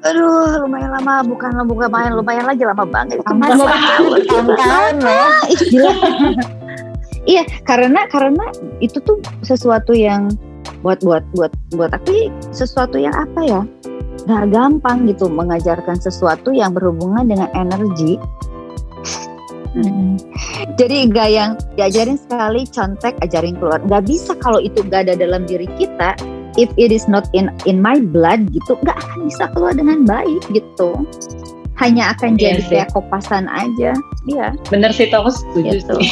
aduh 0.05 0.61
lumayan 0.61 0.93
lama 0.93 1.25
bukan 1.25 1.49
bukan 1.65 1.89
main 1.89 2.13
lumayan 2.13 2.45
lagi 2.45 2.61
lama 2.61 2.85
banget 2.85 3.17
Lama 3.25 3.57
banget. 3.57 5.01
Ih, 5.49 5.59
gila. 5.73 5.91
iya 7.25 7.43
karena 7.65 8.05
karena 8.09 8.49
itu 8.81 9.01
tuh 9.01 9.21
sesuatu 9.45 9.93
yang 9.93 10.31
buat 10.81 11.01
buat 11.01 11.25
buat 11.33 11.51
buat 11.73 11.93
tapi 11.93 12.29
sesuatu 12.53 12.97
yang 12.97 13.13
apa 13.13 13.41
ya? 13.45 13.61
Nggak 14.25 14.45
gampang 14.53 15.05
gitu 15.09 15.29
mengajarkan 15.29 15.97
sesuatu 15.97 16.49
yang 16.53 16.73
berhubungan 16.73 17.25
dengan 17.25 17.49
energi. 17.53 18.17
Mhm. 19.75 20.15
jadi 20.79 21.11
gak 21.11 21.29
yang 21.35 21.51
diajarin 21.75 22.15
sekali 22.15 22.63
contek 22.71 23.11
ajarin 23.19 23.59
keluar. 23.59 23.83
Nggak 23.83 24.07
bisa 24.07 24.31
kalau 24.39 24.63
itu 24.63 24.79
gak 24.87 25.03
ada 25.11 25.19
dalam 25.19 25.43
diri 25.43 25.67
kita. 25.75 26.15
If 26.55 26.71
it 26.79 26.95
is 26.95 27.11
not 27.11 27.27
in 27.35 27.51
in 27.67 27.83
my 27.83 27.99
blood 27.99 28.47
gitu 28.55 28.79
nggak 28.79 28.95
akan 28.95 29.27
bisa 29.27 29.51
keluar 29.51 29.75
dengan 29.75 30.07
baik 30.07 30.39
gitu 30.55 31.03
hanya 31.75 32.11
akan 32.11 32.35
Iya 32.35 32.55
jadi 32.55 32.61
sih. 32.61 32.69
kayak 32.71 32.89
kopasan 32.91 33.45
aja 33.47 33.91
iya 34.25 34.55
Bener 34.67 34.89
sih, 34.89 35.07
aku 35.07 35.27
setuju 35.27 35.75
Gitu. 35.75 35.93
sih. 35.99 36.09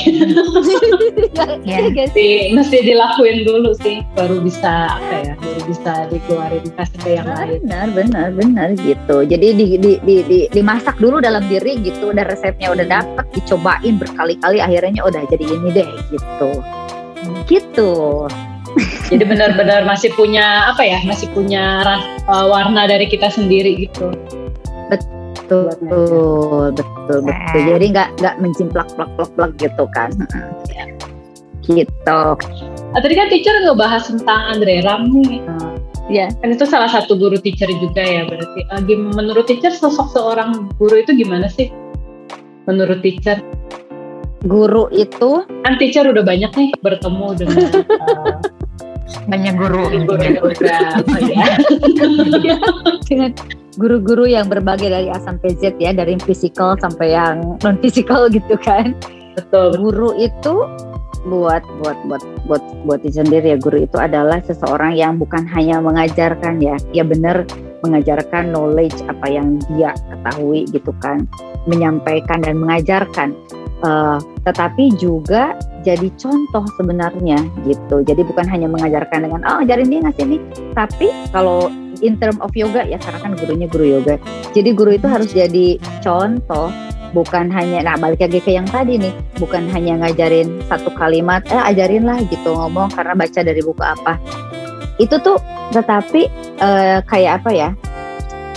Ya. 1.34 1.48
Iya 1.64 1.80
guys. 1.90 2.12
Mesti, 2.12 2.28
mesti 2.54 2.78
dilakuin 2.84 3.42
dulu 3.44 3.72
sih, 3.80 4.04
baru 4.14 4.38
bisa 4.40 5.00
apa 5.00 5.16
ya, 5.24 5.34
baru 5.40 5.62
bisa 5.66 5.92
dikeluarin 6.08 6.66
kasih 6.74 7.00
ke 7.00 7.10
yang 7.14 7.28
lain. 7.28 7.60
benar 7.64 7.88
benar 7.90 8.28
benar 8.32 8.68
gitu 8.78 9.24
jadi 9.24 9.48
di, 9.54 9.66
di, 9.78 9.92
di, 10.00 10.16
di- 10.22 10.50
dimasak 10.50 11.00
dulu 11.00 11.18
dalam 11.18 11.42
diri 11.46 11.80
gitu 11.80 12.12
udah 12.12 12.24
resepnya 12.24 12.70
udah 12.70 12.86
dapet 12.86 13.26
dicobain 13.34 13.96
berkali-kali 13.96 14.60
akhirnya 14.60 15.02
udah 15.02 15.24
jadi 15.28 15.46
ini 15.48 15.70
deh 15.72 15.90
gitu 16.12 16.50
gitu 17.48 17.94
Jadi 19.08 19.24
benar-benar 19.24 19.86
masih 19.86 20.10
punya 20.12 20.66
apa 20.68 20.82
ya, 20.82 20.98
masih 21.04 21.30
punya 21.30 21.86
uh, 22.26 22.46
warna 22.48 22.84
dari 22.84 23.06
kita 23.06 23.30
sendiri 23.30 23.86
gitu. 23.86 24.10
betul 24.90 25.23
betul 25.48 26.72
betul 26.74 27.18
betul 27.20 27.20
Nah. 27.28 27.68
jadi 27.76 27.86
nggak 27.94 28.10
nggak 28.20 28.36
mencimplak 28.40 28.88
plak 28.96 29.10
plak 29.18 29.30
plak 29.36 29.52
gitu 29.60 29.84
kan 29.94 30.10
gitu 31.64 32.22
Ah, 32.94 33.02
tadi 33.02 33.18
kan 33.18 33.26
teacher 33.26 33.58
ngebahas 33.66 34.06
tentang 34.06 34.54
Andre 34.54 34.86
Ram 34.86 35.10
nih. 35.10 35.42
Uh, 35.50 35.74
ya 36.14 36.30
kan 36.46 36.54
itu 36.54 36.62
salah 36.70 36.86
satu 36.86 37.18
guru 37.18 37.42
teacher 37.42 37.66
juga 37.66 38.06
ya 38.06 38.30
berarti. 38.30 38.62
Uh, 38.70 38.82
menurut 39.18 39.50
teacher 39.50 39.74
sosok 39.74 40.14
seorang 40.14 40.70
guru 40.78 41.02
itu 41.02 41.18
gimana 41.18 41.50
sih? 41.50 41.74
Menurut 42.70 43.02
teacher, 43.02 43.42
guru 44.46 44.94
itu 44.94 45.42
kan 45.66 45.74
teacher 45.82 46.06
udah 46.06 46.22
banyak 46.22 46.54
nih 46.54 46.70
bertemu 46.86 47.28
dengan 47.34 47.58
uh, 47.82 48.38
Banyak 49.28 49.54
guru. 49.56 49.84
guru 50.04 50.24
yoga, 50.24 50.78
apa 51.00 51.18
ya? 51.24 51.46
dengan 53.08 53.32
guru-guru 53.80 54.26
yang 54.30 54.46
berbagai 54.50 54.90
dari 54.90 55.10
A 55.10 55.18
sampai 55.22 55.58
Z 55.58 55.82
ya 55.82 55.96
dari 55.96 56.18
physical 56.22 56.78
sampai 56.78 57.18
yang 57.18 57.58
non 57.66 57.76
physical 57.82 58.30
gitu 58.36 58.54
kan 58.62 58.94
Betul. 59.34 59.82
guru 59.82 60.14
itu 60.22 60.56
buat 61.24 61.64
buat 61.82 61.98
buat 62.06 62.24
buat 62.46 62.64
buat 62.84 63.00
diri 63.02 63.24
sendiri 63.24 63.48
ya 63.56 63.58
guru 63.58 63.88
itu 63.88 63.96
adalah 63.96 64.44
seseorang 64.44 64.94
yang 64.94 65.16
bukan 65.16 65.48
hanya 65.48 65.80
mengajarkan 65.80 66.60
ya 66.60 66.76
ya 66.92 67.02
benar 67.08 67.48
mengajarkan 67.84 68.56
knowledge 68.56 68.96
apa 69.12 69.28
yang 69.28 69.60
dia 69.76 69.92
ketahui 70.08 70.64
gitu 70.72 70.96
kan, 71.04 71.28
menyampaikan 71.68 72.40
dan 72.40 72.56
mengajarkan. 72.58 73.36
Uh, 73.84 74.16
tetapi 74.48 74.96
juga 74.96 75.60
jadi 75.84 76.08
contoh 76.16 76.64
sebenarnya 76.80 77.36
gitu. 77.68 78.00
Jadi 78.00 78.24
bukan 78.24 78.48
hanya 78.48 78.72
mengajarkan 78.72 79.28
dengan 79.28 79.44
oh 79.44 79.60
ajarin 79.60 79.92
dia 79.92 80.00
ngasih 80.08 80.24
ini, 80.24 80.38
tapi 80.72 81.12
kalau 81.36 81.68
in 82.00 82.16
term 82.16 82.40
of 82.40 82.56
yoga 82.56 82.88
ya 82.88 82.96
karena 82.96 83.20
kan 83.20 83.36
gurunya 83.36 83.68
guru 83.68 84.00
yoga. 84.00 84.16
Jadi 84.56 84.72
guru 84.72 84.96
itu 84.96 85.04
harus 85.04 85.36
jadi 85.36 85.76
contoh 86.00 86.72
bukan 87.14 87.48
hanya 87.54 87.86
nah 87.86 87.96
balik 87.96 88.26
lagi 88.26 88.42
ke 88.42 88.58
yang 88.58 88.66
tadi 88.66 88.98
nih 88.98 89.14
bukan 89.38 89.70
hanya 89.70 90.02
ngajarin 90.02 90.50
satu 90.66 90.90
kalimat 90.98 91.46
eh 91.54 91.62
ajarin 91.62 92.10
lah 92.10 92.18
gitu 92.26 92.58
ngomong 92.58 92.90
karena 92.90 93.14
baca 93.14 93.40
dari 93.46 93.62
buku 93.62 93.84
apa 93.86 94.18
itu 94.98 95.14
tuh 95.22 95.38
tetapi 95.78 96.26
uh, 96.58 97.06
kayak 97.06 97.42
apa 97.42 97.50
ya 97.54 97.70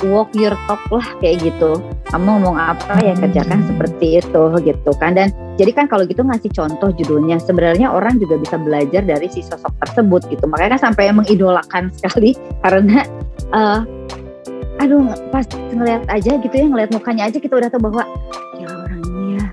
walk 0.08 0.32
your 0.32 0.56
talk 0.64 0.80
lah 0.88 1.04
kayak 1.20 1.44
gitu 1.44 1.84
kamu 2.14 2.38
ngomong 2.38 2.56
apa 2.56 3.02
ya 3.02 3.18
kerjakan 3.18 3.66
seperti 3.66 4.22
itu 4.22 4.42
gitu 4.62 4.90
kan. 5.02 5.18
Dan 5.18 5.34
jadi 5.58 5.74
kan 5.74 5.86
kalau 5.90 6.06
gitu 6.06 6.22
ngasih 6.22 6.50
contoh 6.54 6.94
judulnya. 6.94 7.42
Sebenarnya 7.42 7.90
orang 7.90 8.22
juga 8.22 8.38
bisa 8.38 8.56
belajar 8.60 9.02
dari 9.02 9.26
si 9.26 9.42
sosok 9.42 9.74
tersebut 9.82 10.22
gitu. 10.30 10.44
Makanya 10.46 10.78
kan 10.78 10.92
sampai 10.92 11.10
mengidolakan 11.10 11.90
sekali 11.98 12.38
karena 12.62 13.02
uh, 13.50 13.82
aduh 14.78 15.08
pas 15.32 15.48
ngeliat 15.72 16.04
aja 16.12 16.36
gitu 16.36 16.52
ya 16.52 16.66
ngeliat 16.68 16.92
mukanya 16.92 17.32
aja 17.32 17.40
kita 17.40 17.56
udah 17.56 17.72
tahu 17.72 17.88
bahwa 17.88 18.04
ya 18.60 18.68
orang 18.68 19.00
ini 19.00 19.40
ya 19.40 19.46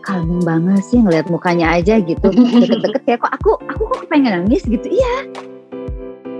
calming 0.00 0.42
banget 0.42 0.80
sih 0.88 0.98
ngeliat 0.98 1.26
mukanya 1.30 1.76
aja 1.78 2.02
gitu. 2.02 2.26
Deket-deket 2.34 3.02
kayak 3.06 3.20
kok 3.22 3.32
aku 3.36 3.50
aku 3.70 3.82
kok 3.86 4.00
pengen 4.10 4.42
nangis? 4.42 4.66
gitu. 4.66 4.90
Iya. 4.90 5.16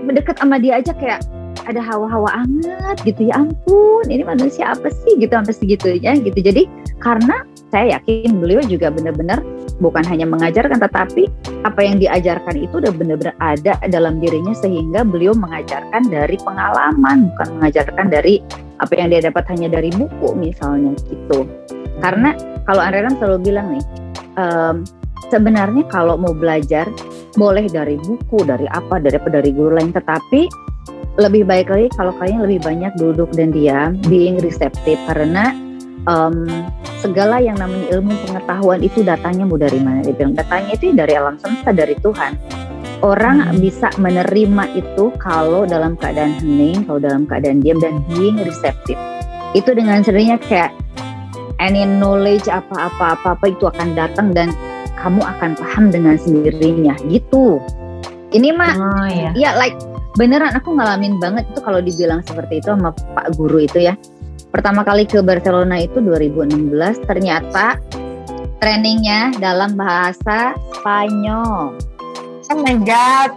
Deket 0.03 0.35
sama 0.35 0.59
dia 0.59 0.83
aja 0.83 0.91
kayak 0.91 1.23
ada 1.67 1.81
hawa-hawa 1.81 2.43
anget 2.43 2.97
gitu 3.07 3.31
ya 3.31 3.39
ampun 3.39 4.05
ini 4.07 4.23
manusia 4.23 4.71
apa 4.75 4.91
sih? 4.91 5.19
Gitu 5.19 5.31
sampai 5.31 5.55
segitunya 5.55 6.15
gitu. 6.19 6.39
Jadi 6.39 6.67
karena 6.99 7.43
saya 7.73 7.97
yakin 7.99 8.37
beliau 8.37 8.61
juga 8.61 8.93
benar-benar 8.93 9.41
bukan 9.81 10.05
hanya 10.05 10.29
mengajarkan 10.29 10.77
tetapi 10.77 11.25
apa 11.65 11.79
yang 11.81 11.97
diajarkan 11.97 12.55
itu 12.61 12.77
udah 12.77 12.93
benar-benar 12.93 13.33
ada 13.41 13.75
dalam 13.89 14.21
dirinya 14.21 14.53
sehingga 14.53 15.01
beliau 15.01 15.33
mengajarkan 15.33 16.05
dari 16.07 16.37
pengalaman 16.45 17.33
bukan 17.33 17.47
mengajarkan 17.57 18.07
dari 18.13 18.39
apa 18.77 18.93
yang 18.93 19.09
dia 19.09 19.25
dapat 19.25 19.43
hanya 19.49 19.73
dari 19.73 19.89
buku 19.89 20.37
misalnya 20.37 20.93
gitu. 21.09 21.49
Karena 21.97 22.37
kalau 22.69 22.81
Andre 22.83 23.09
kan 23.09 23.15
selalu 23.17 23.37
bilang 23.41 23.67
nih 23.73 23.85
um, 24.37 24.85
sebenarnya 25.33 25.83
kalau 25.89 26.19
mau 26.19 26.35
belajar 26.35 26.85
boleh 27.33 27.65
dari 27.65 27.97
buku 27.97 28.45
dari 28.45 28.69
apa 28.69 29.01
dari 29.01 29.17
apa 29.17 29.29
dari 29.33 29.49
guru 29.49 29.73
lain 29.73 29.89
tetapi 29.89 30.45
lebih 31.17 31.45
baik 31.45 31.69
lagi 31.69 31.87
kalau 31.93 32.13
kalian 32.17 32.41
lebih 32.41 32.59
banyak 32.65 32.91
duduk 32.97 33.29
dan 33.37 33.53
diam, 33.53 33.97
being 34.09 34.41
receptive 34.41 34.97
karena 35.05 35.53
um, 36.09 36.49
segala 36.97 37.37
yang 37.37 37.59
namanya 37.61 37.99
ilmu 37.99 38.13
pengetahuan 38.25 38.81
itu 38.81 39.05
datangnya 39.05 39.45
mau 39.45 39.59
dari 39.59 39.77
mana? 39.77 40.01
Dia 40.01 40.15
bilang 40.15 40.33
datangnya 40.33 40.73
itu 40.73 40.89
dari 40.95 41.13
alam 41.13 41.37
semesta 41.37 41.69
dari 41.69 41.95
Tuhan. 42.01 42.33
Orang 43.03 43.43
hmm. 43.43 43.59
bisa 43.59 43.91
menerima 43.99 44.63
itu 44.79 45.11
kalau 45.19 45.67
dalam 45.67 45.99
keadaan 45.99 46.39
hening, 46.39 46.87
kalau 46.87 47.03
dalam 47.03 47.27
keadaan 47.27 47.59
diam 47.59 47.77
dan 47.77 47.99
being 48.15 48.39
receptive. 48.41 48.97
Itu 49.53 49.75
dengan 49.75 50.01
sendirinya 50.01 50.39
kayak 50.41 50.73
any 51.61 51.85
knowledge 51.85 52.49
apa-apa 52.49 53.19
apa-apa 53.21 53.45
itu 53.53 53.69
akan 53.69 53.93
datang 53.93 54.33
dan 54.33 54.49
kamu 54.97 55.19
akan 55.19 55.51
paham 55.59 55.85
dengan 55.91 56.15
sendirinya 56.15 56.95
gitu. 57.11 57.59
Ini 58.33 58.49
mah, 58.55 58.73
oh, 58.81 59.07
iya. 59.13 59.29
ya 59.37 59.49
like 59.61 59.77
beneran 60.13 60.53
aku 60.53 60.77
ngalamin 60.77 61.17
banget 61.17 61.45
itu 61.49 61.59
kalau 61.61 61.81
dibilang 61.81 62.21
seperti 62.25 62.61
itu 62.61 62.69
sama 62.73 62.93
Pak 62.93 63.33
Guru 63.37 63.65
itu 63.65 63.81
ya. 63.81 63.97
Pertama 64.53 64.85
kali 64.85 65.09
ke 65.09 65.25
Barcelona 65.25 65.81
itu 65.81 65.97
2016 65.97 67.09
ternyata 67.09 67.81
trainingnya 68.61 69.33
dalam 69.41 69.73
bahasa 69.73 70.53
Spanyol. 70.77 71.73
Oh 72.53 72.57
my 72.61 72.77
god. 72.85 73.33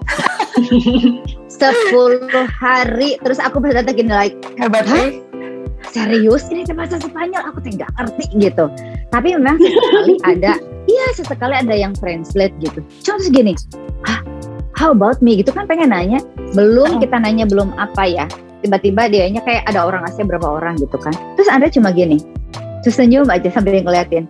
10 1.57 2.29
hari 2.61 3.17
terus 3.25 3.41
aku 3.41 3.65
pada 3.65 3.81
gini 3.89 4.13
like 4.13 4.37
hebat 4.61 4.85
sih. 4.85 5.25
Serius 5.89 6.45
ini 6.53 6.69
bahasa 6.77 7.01
Spanyol 7.01 7.49
aku 7.49 7.65
tidak 7.65 7.89
ngerti 7.97 8.29
gitu. 8.37 8.69
Tapi 9.09 9.33
memang 9.33 9.57
sesekali 9.57 10.15
ada 10.29 10.53
iya 10.85 11.07
sesekali 11.17 11.55
ada 11.57 11.73
yang 11.73 11.97
translate 11.97 12.53
gitu. 12.61 12.85
Contoh 13.01 13.25
segini, 13.25 13.57
ah 14.05 14.21
how 14.77 14.93
about 14.93 15.19
me? 15.25 15.41
Gitu 15.41 15.51
kan 15.51 15.65
pengen 15.65 15.91
nanya. 15.91 16.21
Belum 16.53 16.97
oh. 16.97 17.01
kita 17.01 17.17
nanya 17.17 17.49
belum 17.49 17.73
apa 17.81 18.05
ya. 18.07 18.29
Tiba-tiba 18.61 19.09
dianya 19.09 19.41
kayak 19.43 19.65
ada 19.67 19.89
orang 19.89 20.05
Asia 20.05 20.23
berapa 20.23 20.45
orang 20.45 20.77
gitu 20.79 21.01
kan. 21.01 21.17
Terus 21.35 21.49
anda 21.49 21.73
cuma 21.73 21.91
gini. 21.91 22.21
Terus 22.85 23.01
senyum 23.01 23.27
aja 23.33 23.49
sambil 23.51 23.81
ngeliatin. 23.81 24.29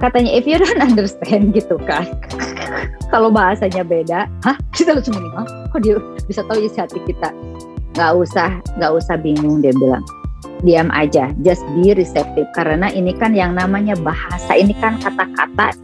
Katanya 0.00 0.30
if 0.32 0.48
you 0.48 0.56
don't 0.56 0.80
understand 0.80 1.52
gitu 1.52 1.76
kan. 1.84 2.08
Kalau 3.12 3.28
bahasanya 3.28 3.84
beda. 3.84 4.26
Hah? 4.42 4.56
Kita 4.72 4.96
langsung 4.96 5.14
gini 5.14 5.28
oh 5.36 5.46
kok 5.68 5.80
dia 5.84 5.96
bisa 6.24 6.40
tahu 6.48 6.64
isi 6.64 6.80
hati 6.80 6.98
kita? 7.04 7.30
Nggak 7.96 8.12
usah 8.16 8.48
nggak 8.80 8.92
usah 8.96 9.14
bingung 9.20 9.60
dia 9.60 9.74
bilang. 9.76 10.04
Diam 10.62 10.90
aja. 10.94 11.30
Just 11.42 11.62
be 11.78 11.94
receptive. 11.94 12.46
Karena 12.54 12.90
ini 12.94 13.14
kan 13.14 13.34
yang 13.34 13.54
namanya 13.58 13.94
bahasa. 13.98 14.54
Ini 14.54 14.74
kan 14.78 14.98
kata-kata 15.02 15.74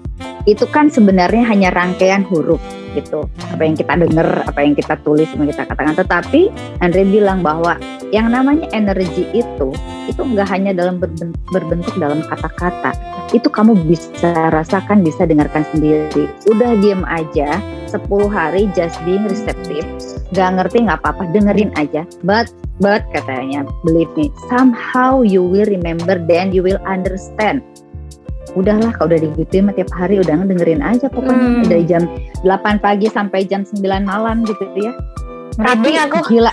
itu 0.45 0.69
kan 0.69 0.93
sebenarnya 0.93 1.45
hanya 1.49 1.69
rangkaian 1.73 2.25
huruf 2.29 2.61
gitu. 2.95 3.27
Apa 3.51 3.63
yang 3.67 3.75
kita 3.75 3.99
dengar 3.99 4.47
apa 4.47 4.61
yang 4.63 4.75
kita 4.79 4.95
tulis 5.03 5.27
yang 5.35 5.51
kita 5.51 5.67
katakan. 5.67 5.99
Tetapi 5.99 6.41
Andre 6.79 7.03
bilang 7.05 7.43
bahwa 7.43 7.77
yang 8.15 8.31
namanya 8.31 8.71
energi 8.71 9.27
itu 9.35 9.75
itu 10.07 10.21
enggak 10.21 10.47
hanya 10.53 10.71
dalam 10.77 11.03
berbentuk, 11.03 11.41
berbentuk 11.51 11.95
dalam 11.99 12.23
kata-kata. 12.23 12.95
Itu 13.35 13.51
kamu 13.51 13.75
bisa 13.89 14.53
rasakan 14.55 15.03
bisa 15.03 15.27
dengarkan 15.27 15.67
sendiri. 15.75 16.31
Udah 16.47 16.79
diem 16.79 17.03
aja 17.09 17.59
10 17.91 18.07
hari 18.31 18.71
just 18.77 19.01
being 19.03 19.27
receptive 19.27 19.87
gak 20.35 20.51
ngerti 20.59 20.83
nggak 20.87 20.99
apa-apa 21.03 21.31
dengerin 21.35 21.71
aja. 21.79 22.07
But 22.27 22.51
but 22.83 23.07
katanya 23.15 23.67
believe 23.87 24.11
me 24.19 24.35
somehow 24.51 25.23
you 25.23 25.47
will 25.47 25.67
remember 25.67 26.19
then 26.19 26.51
you 26.51 26.63
will 26.63 26.81
understand 26.83 27.63
udahlah 28.55 28.91
kalau 28.95 29.11
udah 29.11 29.21
digituin 29.21 29.71
tiap 29.75 29.91
hari 29.95 30.23
udah 30.23 30.39
dengerin 30.47 30.81
aja 30.81 31.11
pokoknya. 31.11 31.63
Hmm. 31.63 31.67
dari 31.67 31.85
jam 31.85 32.03
8 32.47 32.79
pagi 32.81 33.07
sampai 33.11 33.47
jam 33.47 33.67
9 33.67 33.83
malam 34.07 34.47
gitu 34.47 34.65
ya. 34.79 34.95
Tapi 35.59 35.91
aku. 35.99 36.19
gila. 36.31 36.53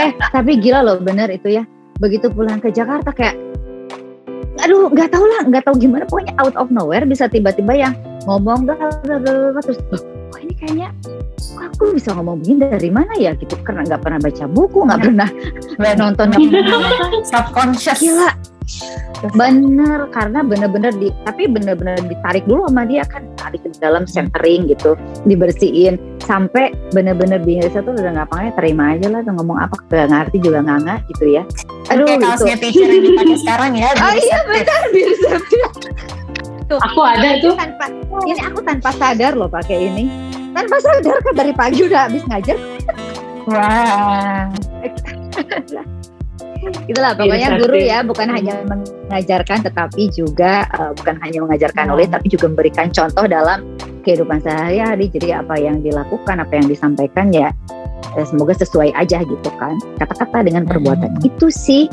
eh, 0.00 0.12
tapi 0.32 0.60
gila 0.60 0.80
loh 0.84 0.96
bener 1.00 1.28
itu 1.32 1.52
ya. 1.60 1.64
Begitu 2.00 2.28
pulang 2.32 2.60
ke 2.60 2.72
Jakarta 2.72 3.12
kayak 3.12 3.36
aduh 4.62 4.92
nggak 4.92 5.10
tahu 5.10 5.24
lah 5.26 5.40
nggak 5.48 5.64
tahu 5.64 5.76
gimana. 5.80 6.04
Pokoknya 6.04 6.36
out 6.40 6.54
of 6.60 6.68
nowhere 6.68 7.04
bisa 7.08 7.26
tiba-tiba 7.28 7.72
yang 7.72 7.94
ngomong 8.28 8.68
terus 8.68 9.80
oh 9.90 10.38
ini 10.38 10.54
kayaknya 10.54 10.94
kok 11.42 11.68
aku 11.74 11.92
bisa 11.96 12.14
ngomong 12.14 12.40
begini 12.44 12.68
dari 12.68 12.90
mana 12.92 13.12
ya? 13.16 13.32
Gitu. 13.34 13.56
Karena 13.64 13.84
nggak 13.88 14.00
pernah 14.04 14.20
baca 14.20 14.44
buku 14.48 14.78
nggak 14.88 15.00
pernah 15.00 15.28
nonton 15.96 16.26
subconscious. 17.32 18.00
Gila 18.00 18.51
bener 19.38 20.10
karena 20.10 20.42
bener-bener 20.42 20.90
di 20.98 21.14
tapi 21.22 21.46
bener-bener 21.46 21.94
ditarik 22.10 22.42
dulu 22.46 22.66
sama 22.66 22.82
dia 22.82 23.06
kan 23.06 23.22
tarik 23.38 23.62
ke 23.62 23.70
dalam 23.78 24.02
centering 24.02 24.66
gitu 24.66 24.98
dibersihin 25.26 25.98
sampai 26.22 26.74
bener-bener 26.90 27.38
biasa 27.42 27.82
tuh 27.86 27.94
udah 27.94 28.18
ngapain 28.18 28.50
terima 28.58 28.94
aja 28.94 29.06
lah 29.10 29.20
tuh 29.22 29.34
ngomong 29.38 29.58
apa 29.62 29.78
gak 29.90 30.10
ngerti 30.10 30.36
juga 30.42 30.62
nggak 30.62 30.78
nggak 30.86 30.98
gitu 31.14 31.24
ya. 31.38 31.42
Aduh 31.90 32.06
Oke, 32.06 32.18
gitu. 32.18 32.44
teacher 32.58 32.88
yang 32.90 33.04
dipakai 33.06 33.36
sekarang 33.42 33.72
ya 33.78 33.88
oh 33.94 34.14
iya 34.14 34.38
benar 34.46 34.82
bisa 34.90 35.30
tuh 36.70 36.78
aku 36.80 37.00
ada 37.04 37.30
tuh. 37.42 37.54
tanpa 37.54 37.84
ini 38.24 38.40
aku 38.40 38.58
tanpa 38.64 38.90
sadar 38.96 39.32
loh 39.36 39.50
pakai 39.50 39.90
ini. 39.92 40.04
Tanpa 40.52 40.76
sadar 40.84 41.16
kan 41.24 41.34
dari 41.34 41.52
pagi 41.56 41.80
udah 41.88 42.08
habis 42.08 42.22
ngajar. 42.28 42.58
Wah 43.48 44.46
itulah 46.86 47.12
pokoknya 47.18 47.58
guru 47.58 47.78
ya 47.78 47.98
bukan 48.06 48.28
hanya 48.30 48.62
mengajarkan 48.66 49.66
tetapi 49.66 50.10
juga 50.14 50.66
uh, 50.78 50.92
bukan 50.94 51.18
hanya 51.22 51.38
mengajarkan 51.42 51.90
oleh 51.90 52.06
tapi 52.06 52.30
juga 52.30 52.46
memberikan 52.50 52.88
contoh 52.94 53.26
dalam 53.26 53.66
kehidupan 54.02 54.42
sehari-hari. 54.42 55.10
Jadi 55.10 55.34
apa 55.34 55.58
yang 55.58 55.82
dilakukan 55.82 56.42
apa 56.42 56.52
yang 56.54 56.66
disampaikan 56.70 57.30
ya 57.34 57.50
eh, 58.18 58.26
semoga 58.26 58.54
sesuai 58.54 58.94
aja 58.94 59.22
gitu 59.22 59.50
kan 59.58 59.78
kata-kata 59.98 60.46
dengan 60.46 60.66
perbuatan. 60.66 61.18
Hmm. 61.18 61.28
itu 61.28 61.46
sih 61.50 61.84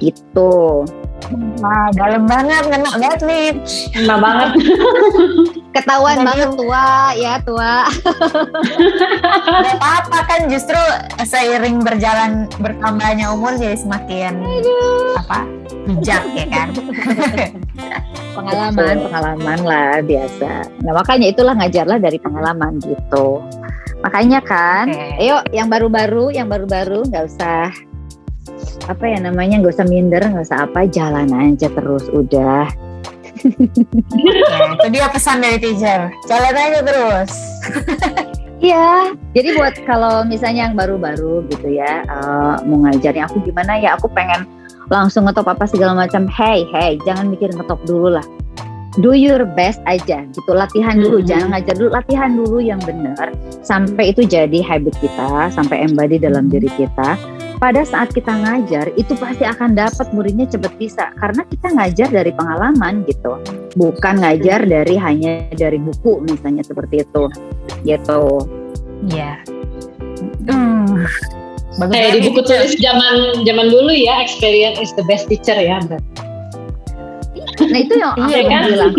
itu 0.00 0.50
Wah, 1.58 1.88
dalam 1.96 2.28
banget, 2.28 2.62
ngena 2.70 2.90
banget 2.94 3.20
nih. 3.26 3.48
Ngena 3.96 4.16
banget. 4.20 4.50
Ketahuan 5.76 6.24
banget 6.24 6.50
tua, 6.56 7.12
ya 7.18 7.36
tua. 7.44 7.84
Gak 9.44 9.76
apa-apa 9.80 10.18
kan 10.24 10.40
justru 10.48 10.78
seiring 11.20 11.84
berjalan 11.84 12.48
bertambahnya 12.56 13.28
umur 13.28 13.52
jadi 13.60 13.76
semakin 13.76 14.40
Aduh. 14.40 15.20
apa 15.20 15.44
bijak 15.84 16.24
ya 16.32 16.46
kan. 16.48 16.68
pengalaman, 18.36 18.96
pengalaman 19.08 19.58
lah 19.64 19.92
biasa. 20.00 20.50
Nah 20.84 20.92
makanya 20.96 21.26
itulah 21.32 21.54
ngajarlah 21.56 21.98
dari 22.00 22.18
pengalaman 22.20 22.80
gitu. 22.80 23.40
Makanya 24.04 24.40
kan, 24.44 24.92
Oke. 24.92 25.24
ayo 25.24 25.40
yang 25.50 25.72
baru-baru, 25.72 26.30
yang 26.30 26.46
baru-baru 26.46 27.04
nggak 27.08 27.24
usah 27.26 27.72
apa 28.84 29.04
ya 29.08 29.18
namanya 29.18 29.64
nggak 29.64 29.74
usah 29.80 29.88
minder, 29.88 30.20
nggak 30.20 30.46
usah 30.46 30.68
apa, 30.68 30.84
jalan 30.86 31.32
aja 31.32 31.72
terus 31.72 32.04
udah. 32.12 32.68
Ya, 34.16 34.58
itu 34.74 34.86
dia 34.90 35.06
pesan 35.12 35.44
dari 35.44 35.60
teacher. 35.60 36.08
Jalan 36.24 36.54
aja 36.56 36.80
terus. 36.82 37.32
Iya, 38.56 39.12
jadi 39.36 39.52
buat 39.60 39.76
kalau 39.84 40.24
misalnya 40.24 40.72
yang 40.72 40.74
baru-baru 40.80 41.44
gitu 41.52 41.76
ya, 41.76 42.02
eh, 42.08 42.54
mau 42.64 42.88
ngajarin 42.88 43.28
aku 43.28 43.44
gimana 43.44 43.76
ya, 43.76 44.00
aku 44.00 44.08
pengen 44.08 44.48
langsung 44.88 45.28
ngetop 45.28 45.44
apa 45.52 45.68
segala 45.68 45.92
macam. 45.92 46.24
Hey, 46.24 46.64
hey, 46.72 46.96
jangan 47.04 47.28
mikir 47.28 47.52
ngetop 47.52 47.76
dulu 47.84 48.16
lah. 48.16 48.24
Do 48.96 49.12
your 49.12 49.44
best 49.44 49.84
aja 49.84 50.24
gitu, 50.24 50.50
latihan 50.56 50.96
dulu, 50.96 51.20
Mhm. 51.20 51.28
jangan 51.28 51.48
ngajar 51.52 51.74
dulu, 51.76 51.90
latihan 51.92 52.30
dulu 52.32 52.58
yang 52.64 52.80
benar 52.80 53.28
sampai 53.60 54.16
itu 54.16 54.24
jadi 54.24 54.64
habit 54.64 54.96
kita, 55.04 55.52
sampai 55.52 55.84
embody 55.84 56.16
dalam 56.16 56.48
diri 56.48 56.72
kita. 56.80 57.35
Pada 57.56 57.82
saat 57.82 58.12
kita 58.12 58.36
ngajar, 58.36 58.92
itu 59.00 59.16
pasti 59.16 59.48
akan 59.48 59.72
dapat 59.72 60.12
muridnya 60.12 60.44
cepet 60.44 60.76
bisa 60.76 61.08
karena 61.16 61.40
kita 61.48 61.72
ngajar 61.72 62.08
dari 62.12 62.28
pengalaman 62.36 63.00
gitu, 63.08 63.40
bukan 63.72 64.20
ngajar 64.20 64.68
dari 64.68 64.94
hanya 65.00 65.48
dari 65.56 65.80
buku 65.80 66.20
misalnya 66.28 66.60
seperti 66.60 67.00
itu, 67.00 67.22
gitu. 67.82 68.22
Iya. 69.08 69.40
Hmm. 70.44 71.08
Bagus 71.76 71.92
Kayak 71.92 72.12
di 72.12 72.20
buku 72.28 72.40
teacher. 72.40 72.60
tulis 72.60 72.72
zaman 72.76 73.14
zaman 73.44 73.66
dulu 73.68 73.92
ya, 73.92 74.20
experience 74.20 74.76
is 74.76 74.92
the 74.92 75.04
best 75.04 75.24
teacher 75.28 75.56
ya. 75.56 75.80
Mbak. 75.80 76.00
Nah 77.56 77.78
itu 77.80 77.94
yang 77.96 78.12
aku 78.14 78.28
Iya 78.28 78.42
kan? 78.48 78.62
bilang 78.68 78.92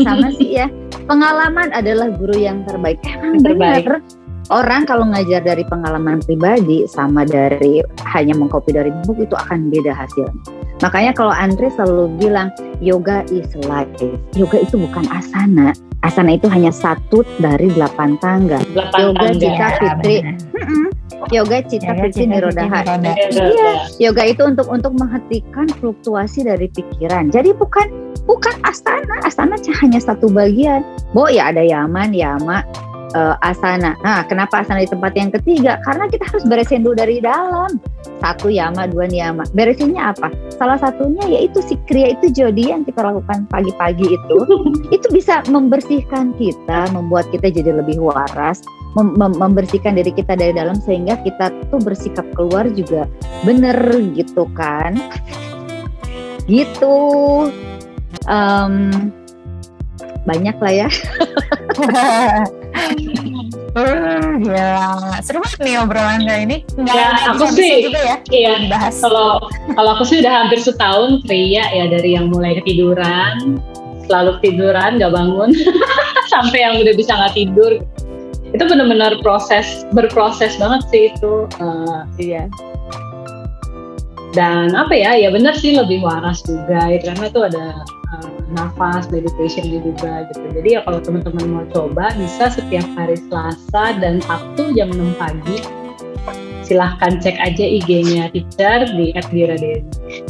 sama 0.00 0.28
sih 0.32 0.48
ya. 0.56 0.66
Pengalaman 1.04 1.72
adalah 1.72 2.08
guru 2.12 2.36
yang 2.36 2.64
terbaik. 2.64 3.00
Emang 3.04 3.40
Terbaik. 3.40 3.84
benar. 3.84 4.00
Orang 4.48 4.88
kalau 4.88 5.04
ngajar 5.12 5.44
dari 5.44 5.60
pengalaman 5.68 6.24
pribadi 6.24 6.88
sama 6.88 7.28
dari 7.28 7.84
hanya 8.08 8.32
mengcopy 8.32 8.72
dari 8.72 8.88
buku 9.04 9.28
itu 9.28 9.36
akan 9.36 9.68
beda 9.68 9.92
hasilnya. 9.92 10.32
Makanya 10.80 11.12
kalau 11.12 11.34
Andre 11.36 11.68
selalu 11.68 12.16
bilang 12.16 12.48
yoga 12.80 13.28
is 13.28 13.52
life. 13.68 13.92
Yoga 14.32 14.64
itu 14.64 14.80
bukan 14.80 15.04
asana. 15.12 15.76
Asana 16.00 16.40
itu 16.40 16.48
hanya 16.48 16.72
satu 16.72 17.26
dari 17.42 17.68
delapan 17.76 18.16
tangga. 18.24 18.56
Delapan 18.72 18.98
Yoga 19.04 19.20
tangga. 19.20 19.36
jika 19.36 19.66
Fitri. 19.76 20.16
Yoga 21.28 21.60
cita 21.68 21.92
fitri 21.98 22.24
nirodha. 22.24 22.64
nirodha. 22.64 23.12
Iya, 23.28 23.72
yoga 24.00 24.22
itu 24.24 24.48
untuk 24.48 24.70
untuk 24.72 24.96
menghentikan 24.96 25.68
fluktuasi 25.76 26.46
dari 26.46 26.72
pikiran. 26.72 27.28
Jadi 27.28 27.52
bukan 27.52 27.84
bukan 28.24 28.54
asana, 28.64 29.20
asana 29.26 29.60
hanya 29.84 30.00
satu 30.00 30.32
bagian. 30.32 30.80
Bo 31.12 31.28
ya 31.28 31.52
ada 31.52 31.60
yaman, 31.60 32.16
yama, 32.16 32.64
eh, 33.14 33.36
asana. 33.44 33.94
Nah, 34.04 34.24
kenapa 34.26 34.60
asana 34.64 34.82
di 34.84 34.90
tempat 34.90 35.12
yang 35.14 35.30
ketiga? 35.32 35.78
Karena 35.86 36.08
kita 36.10 36.24
harus 36.28 36.44
beresin 36.44 36.82
dulu 36.82 36.98
dari 36.98 37.22
dalam. 37.22 37.80
Satu 38.18 38.50
yama, 38.50 38.90
dua 38.90 39.06
niyama. 39.06 39.46
Beresinnya 39.54 40.12
apa? 40.16 40.32
Salah 40.58 40.80
satunya 40.80 41.22
yaitu 41.28 41.62
si 41.62 41.78
kriya 41.86 42.18
itu 42.18 42.32
jodi 42.34 42.74
yang 42.74 42.82
kita 42.82 43.00
lakukan 43.04 43.46
pagi-pagi 43.48 44.06
itu. 44.18 44.38
itu 44.96 45.06
bisa 45.14 45.44
membersihkan 45.46 46.34
kita, 46.36 46.90
membuat 46.90 47.30
kita 47.30 47.48
jadi 47.52 47.78
lebih 47.78 48.02
waras, 48.02 48.60
mem- 48.98 49.14
mem- 49.14 49.38
membersihkan 49.38 49.94
diri 49.94 50.10
kita 50.10 50.34
dari 50.34 50.56
dalam 50.56 50.76
sehingga 50.82 51.20
kita 51.22 51.54
tuh 51.70 51.80
bersikap 51.82 52.24
keluar 52.34 52.66
juga 52.72 53.06
bener 53.46 53.76
gitu 54.16 54.48
kan 54.56 54.98
gitu 56.48 56.96
Em, 58.28 58.92
banyak 60.28 60.56
lah 60.60 60.72
ya 60.84 60.88
Hmm, 63.70 64.42
gila. 64.42 64.90
Seru 65.20 65.38
banget 65.38 65.60
nih 65.60 65.74
obrolan 65.76 66.20
kali 66.20 66.40
ini. 66.44 66.56
Nggak 66.74 66.94
Ya, 66.94 67.08
aku 67.28 67.44
sih- 67.52 67.84
juga 67.84 68.00
ya 68.00 68.16
Iya, 68.26 68.52
dibahas. 68.60 68.94
kalau 68.98 69.38
kalau 69.70 69.90
aku 69.94 70.04
sih 70.04 70.18
udah 70.18 70.34
hampir 70.42 70.58
setahun 70.58 71.22
kriya 71.22 71.64
ya 71.68 71.84
dari 71.86 72.12
yang 72.12 72.28
mulai 72.28 72.58
ketiduran 72.58 73.60
selalu 74.04 74.40
ketiduran 74.40 74.96
nggak 74.96 75.12
bangun 75.12 75.52
sampai 76.32 76.58
yang 76.60 76.74
udah 76.76 76.94
bisa 76.94 77.12
nggak 77.12 77.34
tidur 77.34 77.72
itu 78.48 78.62
benar-benar 78.64 79.20
proses 79.20 79.84
berproses 79.90 80.56
banget 80.56 80.80
sih 80.88 81.02
itu 81.10 81.32
Eh, 81.58 82.00
iya 82.18 82.44
dan 84.30 84.72
apa 84.72 84.92
ya 84.92 85.12
ya 85.14 85.28
benar 85.28 85.52
sih 85.52 85.72
lebih 85.72 86.00
waras 86.00 86.40
juga 86.42 86.88
karena 86.94 87.24
itu 87.26 87.40
ada 87.42 87.64
eh, 88.16 88.37
nafas 88.52 89.08
meditation 89.12 89.64
juga 89.68 90.24
gitu. 90.32 90.44
Jadi 90.56 90.68
ya 90.78 90.80
kalau 90.84 91.00
teman-teman 91.02 91.46
mau 91.48 91.64
coba 91.72 92.12
bisa 92.16 92.48
setiap 92.48 92.86
hari 92.96 93.16
Selasa 93.28 93.96
dan 94.00 94.20
Sabtu 94.24 94.72
jam 94.72 94.92
6 94.92 95.20
pagi. 95.20 95.58
Silahkan 96.68 97.16
cek 97.16 97.40
aja 97.40 97.64
IG-nya 97.64 98.28
teacher 98.28 98.84
di 98.92 99.16
@diradewi 99.16 99.80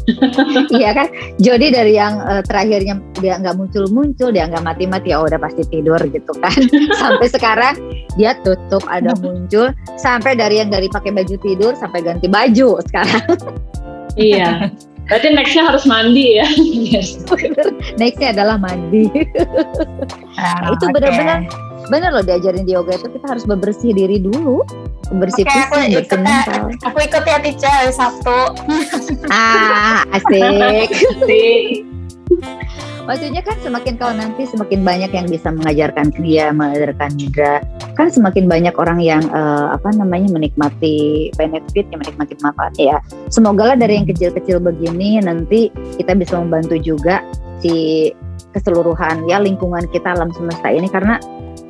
iya 0.78 0.94
kan? 0.94 1.10
Jody 1.42 1.74
dari 1.74 1.98
yang 1.98 2.22
eh, 2.22 2.46
terakhirnya 2.46 3.02
dia 3.18 3.42
nggak 3.42 3.58
muncul-muncul 3.58 4.30
dia 4.30 4.46
nggak 4.46 4.62
mati-mati 4.62 5.10
ya 5.10 5.18
udah 5.18 5.34
pasti 5.34 5.66
tidur 5.66 5.98
gitu 5.98 6.30
kan. 6.38 6.54
Sampai 7.02 7.26
sekarang 7.26 7.74
dia 8.14 8.38
tutup 8.46 8.86
ada 8.86 9.18
muncul. 9.18 9.74
Sampai 9.98 10.38
dari 10.38 10.62
yang 10.62 10.70
dari 10.70 10.86
pakai 10.86 11.10
baju 11.10 11.34
tidur 11.42 11.74
sampai 11.74 12.06
ganti 12.06 12.30
baju 12.30 12.78
sekarang. 12.86 13.26
Iya. 14.14 14.70
Berarti 15.08 15.26
nextnya 15.32 15.64
harus 15.66 15.84
mandi 15.84 16.36
ya. 16.36 16.46
Yes. 16.88 17.24
nextnya 17.96 18.32
adalah 18.32 18.56
mandi 18.56 19.08
Ah, 20.36 20.70
itu 20.70 20.84
oke. 20.84 20.94
benar-benar 20.94 21.48
bener 21.88 22.10
loh 22.12 22.20
diajarin 22.20 22.62
di 22.62 22.76
yoga 22.76 22.92
itu 22.94 23.08
kita 23.08 23.26
harus 23.26 23.44
bebersih 23.44 23.96
diri 23.96 24.20
dulu 24.20 24.60
bersih 25.16 25.40
ikut 25.42 25.72
bersih 25.72 26.04
ya. 26.04 26.20
mental 26.20 26.62
Aku 26.84 26.98
ikut 27.00 27.24
ya 27.24 27.40
teacher 27.40 27.64
hari 27.66 27.88
Sabtu. 27.90 28.38
ah 29.28 30.04
asik 30.12 30.92
Sih. 31.28 31.80
Maksudnya 33.08 33.40
kan 33.40 33.56
semakin 33.64 33.96
kau 33.96 34.12
nanti 34.12 34.44
semakin 34.44 34.84
banyak 34.84 35.10
yang 35.16 35.26
bisa 35.32 35.48
mengajarkan 35.48 36.12
kriya 36.12 36.52
mengajarkan 36.52 37.10
nidra 37.16 37.64
kan 37.98 38.12
semakin 38.12 38.46
banyak 38.46 38.76
orang 38.78 39.02
yang 39.02 39.24
eh, 39.26 39.66
apa 39.74 39.90
namanya 39.96 40.30
menikmati 40.30 41.28
benefit 41.34 41.90
yang 41.90 41.98
menikmati 41.98 42.38
manfaat. 42.38 42.70
Ya 42.78 43.02
semoga 43.26 43.74
lah 43.74 43.76
dari 43.80 43.98
yang 43.98 44.06
kecil-kecil 44.06 44.62
begini 44.62 45.18
nanti 45.18 45.74
kita 45.98 46.14
bisa 46.14 46.38
membantu 46.38 46.78
juga 46.78 47.26
si 47.58 48.06
keseluruhan 48.54 49.26
ya 49.26 49.42
lingkungan 49.42 49.90
kita 49.90 50.14
alam 50.14 50.30
semesta 50.30 50.70
ini. 50.70 50.86
Karena 50.86 51.18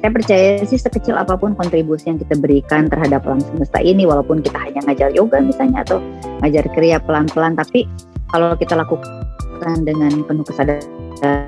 saya 0.05 0.12
percaya 0.12 0.62
sih 0.68 0.77
sekecil 0.77 1.16
apa 1.16 1.40
pun 1.40 1.57
kontribusi 1.57 2.12
yang 2.12 2.20
kita 2.20 2.37
berikan 2.37 2.92
terhadap 2.92 3.24
alam 3.24 3.40
semesta 3.40 3.81
ini 3.81 4.05
walaupun 4.05 4.44
kita 4.44 4.61
hanya 4.68 4.85
ngajar 4.85 5.11
yoga 5.16 5.40
misalnya 5.40 5.81
atau 5.83 5.98
ngajar 6.44 6.68
kriya 6.77 7.01
pelan-pelan 7.03 7.57
tapi 7.57 7.88
kalau 8.29 8.53
kita 8.55 8.77
lakukan 8.77 9.09
dengan 9.84 10.24
penuh 10.24 10.44
kesadaran 10.46 11.44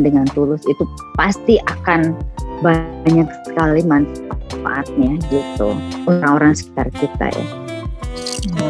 dengan 0.00 0.24
tulus 0.30 0.62
itu 0.68 0.84
pasti 1.18 1.58
akan 1.66 2.14
banyak 2.62 3.26
sekali 3.50 3.82
manfaatnya 3.82 5.18
gitu 5.28 5.74
orang-orang 6.06 6.54
sekitar 6.54 6.86
kita 6.94 7.26
ya. 7.32 7.46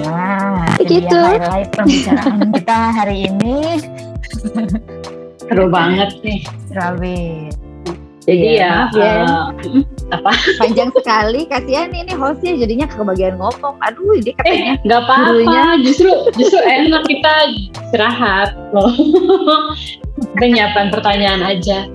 Wah, 0.04 0.68
Begitu. 0.80 1.08
itu 1.08 1.16
dia 1.16 1.40
highlight 1.40 1.70
pembicaraan 1.76 2.40
kita 2.52 2.78
hari 2.92 3.16
ini. 3.28 3.56
Seru 5.44 5.68
banget 5.68 6.11
nih. 6.24 6.40
Rabi. 6.72 7.52
Jadi 8.22 8.54
Iya, 8.54 8.62
ya, 8.62 8.70
maaf 8.70 8.92
ya. 8.94 9.12
eh, 10.14 10.54
Panjang 10.62 10.90
sekali, 10.94 11.40
kasihan 11.50 11.90
ini 11.90 12.14
hostnya 12.14 12.54
jadinya 12.54 12.87
kebagian 12.87 13.35
ngomong. 13.35 13.74
Aduh, 13.82 14.22
dia 14.22 14.30
katanya 14.38 14.78
eh 14.78 14.87
nggak 14.87 15.00
apa-apa. 15.02 15.82
Justru 15.82 16.11
justru 16.38 16.61
enak 16.62 17.02
kita 17.11 17.32
istirahat 17.82 18.54
loh. 18.70 18.92
kita 20.38 20.44
nyiapin 20.46 20.94
pertanyaan 20.94 21.42
aja. 21.42 21.90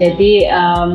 Jadi 0.00 0.46
em, 0.46 0.90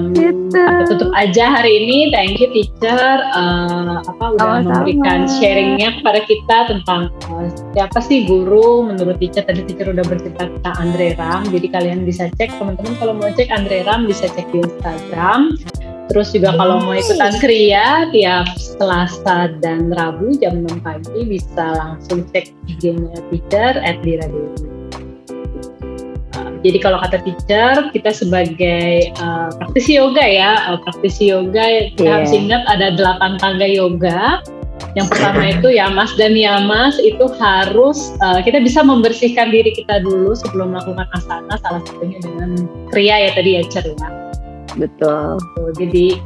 Gitu. 0.48 0.96
tutup 0.96 1.12
aja 1.14 1.60
hari 1.60 1.84
ini. 1.84 1.98
Thank 2.12 2.40
you 2.40 2.50
teacher. 2.56 3.20
Eh, 3.20 3.96
apa 4.08 4.26
udah 4.36 4.64
Sama-sama. 4.64 4.72
memberikan 4.82 5.20
sharingnya 5.28 5.90
kepada 6.00 6.20
kita 6.24 6.58
tentang 6.72 7.02
eh, 7.28 7.50
siapa 7.76 8.00
sih 8.00 8.24
guru 8.26 8.88
menurut 8.88 9.20
teacher. 9.20 9.44
Tadi 9.44 9.68
teacher 9.68 9.92
udah 9.92 10.06
bercerita 10.08 10.48
tentang 10.48 10.76
Andre 10.80 11.16
Ram. 11.20 11.44
Jadi 11.52 11.68
kalian 11.68 12.00
bisa 12.08 12.32
cek 12.40 12.56
teman-teman 12.58 12.94
kalau 13.00 13.14
mau 13.16 13.30
cek 13.30 13.50
Andre 13.52 13.84
Ram 13.84 14.08
bisa 14.08 14.32
cek 14.32 14.48
di 14.56 14.64
Instagram. 14.64 15.60
Terus 16.08 16.32
juga 16.32 16.56
kalau 16.56 16.80
mau 16.88 16.96
ikutan 16.96 17.36
kriya 17.44 18.08
tiap 18.16 18.48
Selasa 18.56 19.52
dan 19.60 19.92
Rabu 19.92 20.40
jam 20.40 20.64
6 20.64 20.80
pagi 20.80 21.28
bisa 21.28 21.76
langsung 21.76 22.24
cek 22.32 22.56
IG-nya 22.72 23.20
teacher 23.28 23.76
at. 23.84 24.00
Uh, 24.00 24.77
Jadi 26.66 26.78
kalau 26.82 26.98
kata 26.98 27.22
teacher, 27.22 27.90
kita 27.94 28.10
sebagai 28.10 29.14
uh, 29.22 29.50
praktisi 29.62 29.98
yoga 29.98 30.26
ya, 30.26 30.52
uh, 30.70 30.78
praktisi 30.82 31.30
yoga 31.30 31.64
kita 31.94 32.02
Iya. 32.02 32.12
harus 32.22 32.32
ingat 32.34 32.62
ada 32.66 32.88
delapan 32.94 33.38
tangga 33.38 33.68
yoga. 33.68 34.42
Yang 34.94 35.08
pertama 35.14 35.42
itu 35.54 35.68
yamas 35.74 36.12
dan 36.18 36.34
yamas 36.34 36.98
itu 36.98 37.26
harus 37.38 38.14
uh, 38.26 38.42
kita 38.42 38.58
bisa 38.62 38.82
membersihkan 38.82 39.50
diri 39.50 39.74
kita 39.74 40.02
dulu 40.02 40.34
sebelum 40.34 40.74
melakukan 40.74 41.06
asana, 41.14 41.58
salah 41.62 41.82
satunya 41.86 42.18
dengan 42.22 42.66
kriya 42.90 43.30
ya 43.30 43.32
tadi 43.38 43.50
ya 43.58 43.64
Cer 43.70 43.86
ya. 43.94 44.10
betul. 44.78 45.42
Jadi 45.78 46.22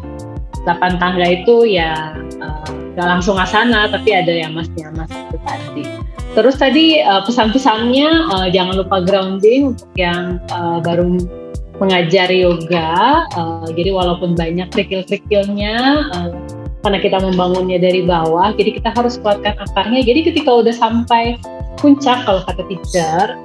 delapan 0.68 1.00
tangga 1.00 1.26
itu 1.26 1.66
ya 1.66 2.16
uh, 2.44 2.68
gak 2.96 3.08
langsung 3.08 3.40
asana 3.40 3.88
tapi 3.88 4.12
ada 4.12 4.32
yang 4.32 4.52
mas 4.56 4.68
itu 4.72 5.38
tadi. 5.48 5.84
Terus 6.32 6.56
tadi 6.56 7.04
uh, 7.04 7.24
pesan-pesannya 7.28 8.10
uh, 8.32 8.48
jangan 8.52 8.80
lupa 8.80 9.04
grounding 9.04 9.76
untuk 9.76 9.92
yang 10.00 10.40
uh, 10.56 10.80
baru 10.80 11.20
mengajar 11.82 12.32
yoga. 12.32 13.26
Uh, 13.36 13.68
jadi 13.76 13.92
walaupun 13.92 14.38
banyak 14.38 14.70
kerikil-kerikilnya, 14.72 16.08
uh, 16.16 16.32
karena 16.82 16.98
kita 17.04 17.18
membangunnya 17.20 17.78
dari 17.82 18.06
bawah, 18.06 18.56
jadi 18.56 18.80
kita 18.80 18.90
harus 18.96 19.20
kuatkan 19.20 19.60
akarnya. 19.60 20.02
Jadi 20.06 20.32
ketika 20.32 20.50
udah 20.50 20.72
sampai 20.72 21.36
puncak, 21.82 22.24
kalau 22.24 22.42
kata 22.48 22.64
teacher, 22.70 23.38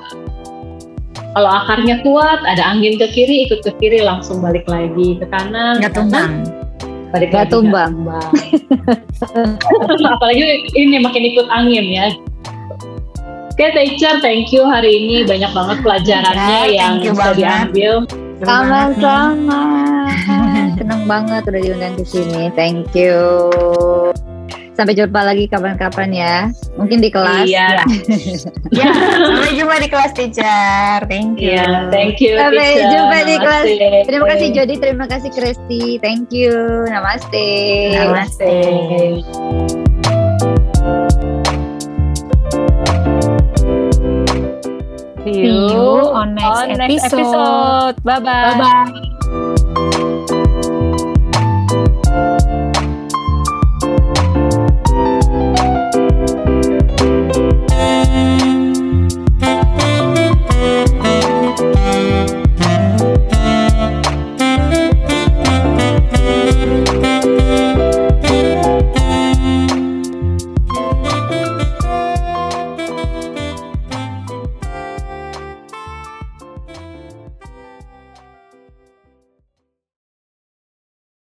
kalau 1.37 1.51
akarnya 1.65 2.01
kuat, 2.01 2.41
ada 2.49 2.65
angin 2.65 2.97
ke 2.97 3.09
kiri, 3.13 3.51
ikut 3.51 3.61
ke 3.67 3.73
kiri, 3.83 4.01
langsung 4.01 4.41
balik 4.41 4.65
lagi 4.71 5.21
ke 5.21 5.27
kanan. 5.29 5.81
Nggak 5.81 5.93
tumbang. 5.97 6.49
Balik 7.15 7.31
lagi, 7.33 7.51
tumbang. 7.55 7.93
tumbang. 8.03 8.31
Apalagi 10.17 10.43
ini 10.75 10.97
makin 10.99 11.23
ikut 11.25 11.47
angin 11.49 11.87
ya. 11.87 12.07
Oke, 13.57 13.73
teacher, 13.73 14.21
thank 14.21 14.53
you 14.53 14.69
hari 14.69 15.01
ini 15.01 15.25
banyak 15.25 15.49
banget 15.57 15.77
pelajarannya 15.81 16.69
Ya, 16.69 16.77
yang 16.77 17.01
bisa 17.01 17.17
banget. 17.33 17.37
diambil. 17.41 17.93
Sama-sama. 18.45 19.63
Senang 20.77 21.03
banget 21.09 21.43
udah 21.49 21.61
diundang 21.65 21.95
ke 21.97 22.05
sini. 22.05 22.53
Thank 22.53 22.93
you. 22.93 23.17
Sampai 24.77 24.93
jumpa 24.93 25.25
lagi 25.25 25.49
kapan-kapan 25.49 26.13
ya. 26.13 26.35
Mungkin 26.77 27.01
di 27.01 27.09
kelas. 27.09 27.49
Iya, 27.49 27.81
Ya, 28.77 28.93
sampai 28.93 29.57
jumpa 29.57 29.81
di 29.81 29.89
kelas 29.89 30.13
teacher. 30.13 31.01
Thank 31.09 31.41
you. 31.41 31.57
iya, 31.57 31.89
thank 31.89 32.21
you. 32.21 32.37
Sampai 32.37 32.77
teacher. 32.77 32.93
jumpa 32.93 33.19
di 33.25 33.35
kelas. 33.41 33.65
Namaste. 33.65 34.05
Terima 34.05 34.27
kasih 34.29 34.49
Jody, 34.53 34.75
terima 34.77 35.07
kasih 35.09 35.31
Kristi. 35.33 35.97
Thank 36.05 36.29
you. 36.29 36.85
Namaste. 36.93 37.49
Namaste. 37.97 38.57
See 45.25 45.43
you 45.43 45.89
on 46.13 46.37
next, 46.37 47.09
episode. 47.09 47.97
Bye-bye. 48.05 48.21
Bye 48.21 48.61
bye. 48.61 49.16